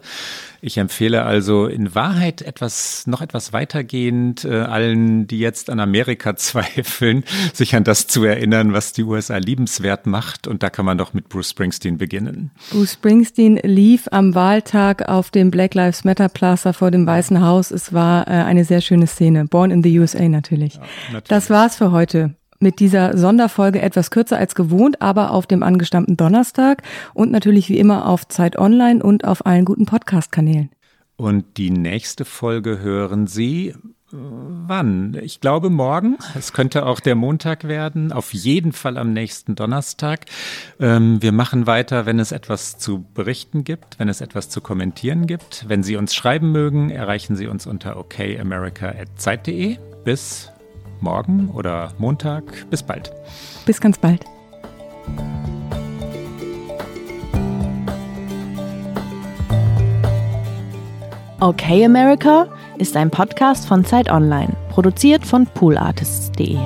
Ich 0.65 0.79
empfehle 0.79 1.21
also 1.21 1.67
in 1.67 1.93
Wahrheit 1.93 2.41
etwas, 2.41 3.05
noch 3.05 3.21
etwas 3.21 3.53
weitergehend 3.53 4.45
äh, 4.45 4.61
allen, 4.61 5.27
die 5.27 5.37
jetzt 5.37 5.69
an 5.69 5.79
Amerika 5.79 6.35
zweifeln, 6.37 7.23
sich 7.53 7.75
an 7.75 7.83
das 7.83 8.07
zu 8.07 8.23
erinnern, 8.23 8.73
was 8.73 8.91
die 8.91 9.03
USA 9.03 9.37
liebenswert 9.37 10.07
macht. 10.07 10.47
Und 10.47 10.63
da 10.63 10.71
kann 10.71 10.83
man 10.83 10.97
doch 10.97 11.13
mit 11.13 11.29
Bruce 11.29 11.51
Springsteen 11.51 11.99
beginnen. 11.99 12.49
Bruce 12.71 12.93
Springsteen 12.93 13.57
lief 13.57 14.07
am 14.09 14.33
Wahltag 14.33 15.07
auf 15.07 15.29
dem 15.29 15.51
Black 15.51 15.75
Lives 15.75 16.03
Matter 16.03 16.29
Plaza 16.29 16.73
vor 16.73 16.89
dem 16.89 17.05
Weißen 17.05 17.41
Haus. 17.41 17.69
Es 17.69 17.93
war 17.93 18.27
äh, 18.27 18.31
eine 18.31 18.65
sehr 18.65 18.81
schöne 18.81 19.05
Szene. 19.05 19.45
Born 19.45 19.69
in 19.69 19.83
the 19.83 19.99
USA 19.99 20.27
natürlich. 20.27 20.75
Ja, 20.75 20.81
natürlich. 21.11 21.27
Das 21.27 21.51
war's 21.51 21.75
für 21.75 21.91
heute 21.91 22.33
mit 22.59 22.79
dieser 22.79 23.17
Sonderfolge 23.17 23.81
etwas 23.81 24.11
kürzer 24.11 24.37
als 24.37 24.55
gewohnt, 24.55 25.01
aber 25.01 25.31
auf 25.31 25.47
dem 25.47 25.63
angestammten 25.63 26.17
Donnerstag 26.17 26.83
und 27.13 27.31
natürlich 27.31 27.69
wie 27.69 27.77
immer 27.77 28.07
auf 28.07 28.27
Zeit 28.27 28.57
Online 28.57 29.03
und 29.03 29.25
auf 29.25 29.45
allen 29.45 29.65
guten 29.65 29.85
Podcast-Kanälen. 29.85 30.69
Und 31.17 31.57
die 31.57 31.69
nächste 31.69 32.25
Folge 32.25 32.79
hören 32.79 33.27
Sie 33.27 33.69
äh, 33.69 34.17
wann? 34.67 35.17
Ich 35.21 35.41
glaube 35.41 35.69
morgen. 35.69 36.17
Es 36.35 36.53
könnte 36.53 36.85
auch 36.85 36.99
der 36.99 37.15
Montag 37.15 37.65
werden. 37.67 38.11
Auf 38.11 38.33
jeden 38.33 38.71
Fall 38.71 38.97
am 38.97 39.13
nächsten 39.13 39.55
Donnerstag. 39.55 40.25
Ähm, 40.79 41.21
wir 41.21 41.31
machen 41.31 41.67
weiter, 41.67 42.05
wenn 42.05 42.19
es 42.19 42.31
etwas 42.31 42.77
zu 42.77 43.05
berichten 43.13 43.63
gibt, 43.63 43.99
wenn 43.99 44.09
es 44.09 44.21
etwas 44.21 44.49
zu 44.49 44.61
kommentieren 44.61 45.27
gibt. 45.27 45.65
Wenn 45.67 45.83
Sie 45.83 45.95
uns 45.95 46.13
schreiben 46.13 46.51
mögen, 46.51 46.89
erreichen 46.89 47.35
Sie 47.35 47.47
uns 47.47 47.65
unter 47.65 47.97
okamerica.zeit.de. 47.97 49.77
Bis 50.03 50.51
morgen 51.05 51.49
oder 51.53 51.93
Montag. 51.97 52.43
Bis 52.69 52.83
bald. 52.83 53.13
Bis 53.65 53.79
ganz 53.79 53.97
bald. 53.97 54.25
Okay 61.39 61.85
America 61.85 62.47
ist 62.77 62.97
ein 62.97 63.09
Podcast 63.11 63.67
von 63.67 63.85
Zeit 63.85 64.09
Online, 64.09 64.53
produziert 64.69 65.25
von 65.25 65.45
poolartists.de. 65.45 66.57